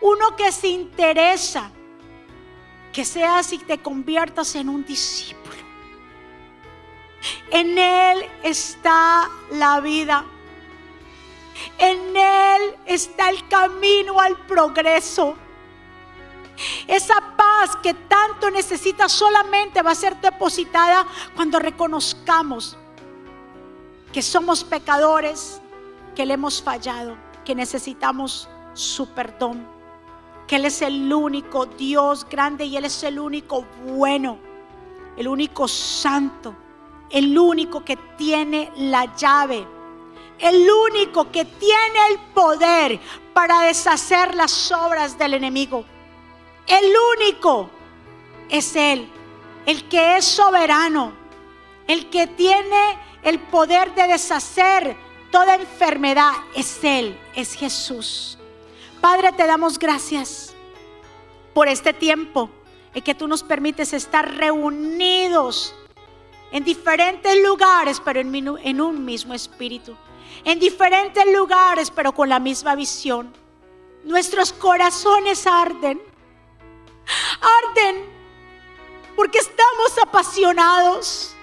[0.00, 1.70] uno que se interesa,
[2.92, 5.40] que seas y te conviertas en un discípulo.
[7.50, 10.24] En Él está la vida.
[11.78, 15.36] En Él está el camino al progreso.
[16.86, 22.76] Esa paz que tanto necesitas solamente va a ser depositada cuando reconozcamos
[24.12, 25.60] que somos pecadores,
[26.14, 29.66] que le hemos fallado, que necesitamos su perdón,
[30.50, 34.36] que Él es el único Dios grande y Él es el único bueno,
[35.16, 36.56] el único santo,
[37.08, 39.64] el único que tiene la llave,
[40.40, 42.98] el único que tiene el poder
[43.32, 45.84] para deshacer las obras del enemigo.
[46.66, 47.70] El único
[48.48, 49.08] es Él,
[49.66, 51.12] el que es soberano,
[51.86, 54.96] el que tiene el poder de deshacer
[55.30, 56.32] toda enfermedad.
[56.56, 58.39] Es Él, es Jesús.
[59.00, 60.54] Padre, te damos gracias
[61.54, 62.50] por este tiempo
[62.94, 65.74] en que tú nos permites estar reunidos
[66.52, 69.96] en diferentes lugares, pero en, en un mismo espíritu.
[70.44, 73.32] En diferentes lugares, pero con la misma visión.
[74.04, 76.00] Nuestros corazones arden
[77.40, 78.04] arden
[79.16, 81.34] porque estamos apasionados,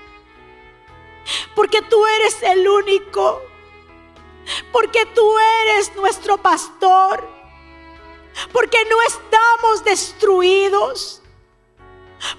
[1.55, 3.41] porque tú eres el único,
[4.72, 5.30] porque tú
[5.64, 7.28] eres nuestro pastor,
[8.52, 11.22] porque no estamos destruidos.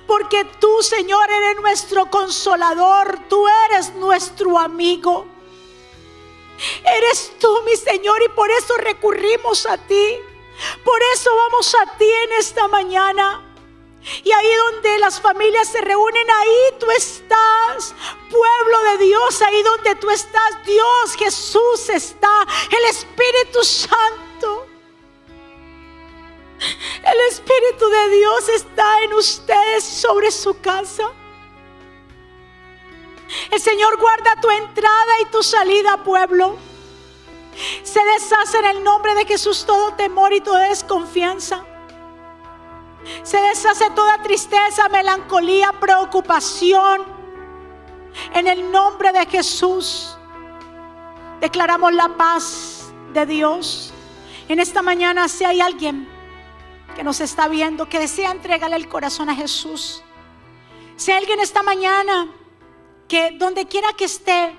[0.07, 5.27] Porque tú, Señor, eres nuestro consolador, tú eres nuestro amigo.
[6.85, 10.19] Eres tú, mi Señor, y por eso recurrimos a ti.
[10.85, 13.45] Por eso vamos a ti en esta mañana.
[14.25, 17.95] Y ahí donde las familias se reúnen, ahí tú estás,
[18.31, 24.68] pueblo de Dios, ahí donde tú estás, Dios, Jesús está, el Espíritu Santo.
[26.61, 31.05] El Espíritu de Dios está en ustedes sobre su casa.
[33.51, 36.57] El Señor guarda tu entrada y tu salida, pueblo.
[37.83, 41.65] Se deshace en el nombre de Jesús todo temor y toda desconfianza.
[43.23, 47.05] Se deshace toda tristeza, melancolía, preocupación.
[48.35, 50.17] En el nombre de Jesús
[51.41, 53.93] declaramos la paz de Dios.
[54.49, 56.18] En esta mañana si hay alguien
[56.99, 60.03] que nos está viendo, que desea entregarle el corazón a Jesús.
[60.97, 62.29] Si alguien esta mañana
[63.07, 64.53] que donde quiera que esté,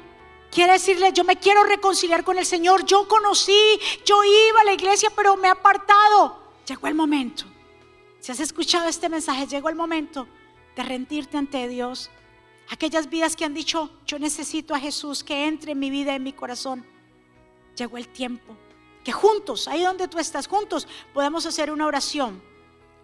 [0.51, 2.83] Quiere decirle, yo me quiero reconciliar con el Señor.
[2.83, 6.41] Yo conocí, yo iba a la iglesia, pero me he apartado.
[6.67, 7.43] Llegó el momento.
[8.19, 10.27] Si has escuchado este mensaje, llegó el momento
[10.75, 12.09] de rendirte ante Dios.
[12.69, 16.23] Aquellas vidas que han dicho, yo necesito a Jesús que entre en mi vida, en
[16.23, 16.83] mi corazón.
[17.75, 18.57] Llegó el tiempo.
[19.09, 22.43] Que juntos, ahí donde tú estás, juntos, podemos hacer una oración.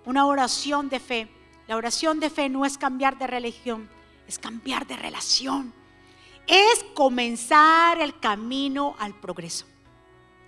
[0.06, 1.28] Una oración de fe.
[1.68, 3.90] La oración de fe no es cambiar de religión,
[4.28, 5.74] es cambiar de relación
[6.48, 9.66] es comenzar el camino al progreso.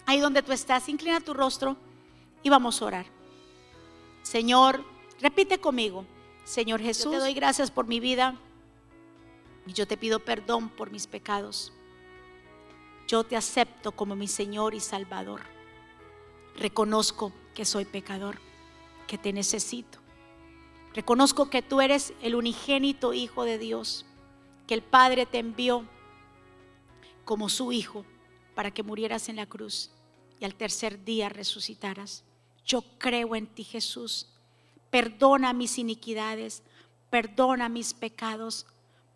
[0.05, 1.76] Ahí donde tú estás, inclina tu rostro
[2.43, 3.05] y vamos a orar.
[4.24, 4.84] Señor,
[5.22, 6.05] repite conmigo,
[6.45, 8.36] Señor Jesús, yo te doy gracias por mi vida
[9.66, 11.74] y yo te pido perdón por mis pecados.
[13.08, 15.41] Yo te acepto como mi Señor y Salvador.
[16.58, 18.39] Reconozco que soy pecador,
[19.08, 19.99] que te necesito.
[20.93, 24.05] Reconozco que tú eres el unigénito Hijo de Dios
[24.68, 25.86] que el Padre te envió
[27.24, 28.05] como su Hijo
[28.53, 29.91] para que murieras en la cruz
[30.39, 32.24] y al tercer día resucitaras.
[32.66, 34.28] Yo creo en ti, Jesús.
[34.89, 36.64] Perdona mis iniquidades,
[37.10, 38.66] perdona mis pecados,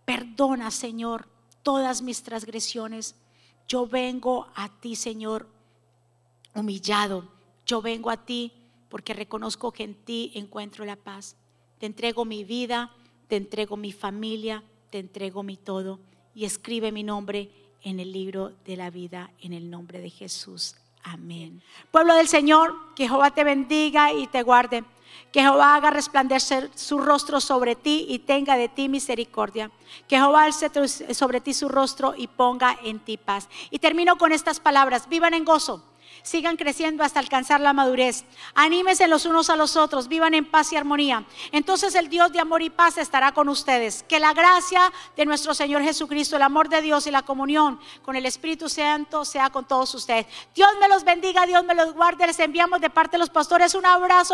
[0.05, 1.27] perdona, Señor,
[1.63, 3.15] todas mis transgresiones.
[3.67, 5.47] Yo vengo a ti, Señor,
[6.53, 7.27] humillado.
[7.65, 8.51] Yo vengo a ti
[8.89, 11.35] porque reconozco que en ti encuentro la paz.
[11.79, 12.91] Te entrego mi vida,
[13.27, 15.99] te entrego mi familia, te entrego mi todo
[16.35, 17.49] y escribe mi nombre
[17.81, 20.75] en el libro de la vida en el nombre de Jesús.
[21.03, 21.61] Amén.
[21.89, 24.83] Pueblo del Señor, que Jehová te bendiga y te guarde.
[25.31, 29.71] Que Jehová haga resplandecer su rostro sobre ti y tenga de ti misericordia.
[30.07, 30.69] Que Jehová alce
[31.13, 33.47] sobre ti su rostro y ponga en ti paz.
[33.69, 35.07] Y termino con estas palabras.
[35.07, 35.83] Vivan en gozo
[36.23, 38.25] sigan creciendo hasta alcanzar la madurez.
[38.53, 41.25] Anímense los unos a los otros, vivan en paz y armonía.
[41.51, 44.03] Entonces el Dios de amor y paz estará con ustedes.
[44.03, 48.15] Que la gracia de nuestro Señor Jesucristo, el amor de Dios y la comunión con
[48.15, 50.27] el Espíritu Santo sea con todos ustedes.
[50.53, 52.27] Dios me los bendiga, Dios me los guarde.
[52.27, 54.33] Les enviamos de parte de los pastores un abrazo.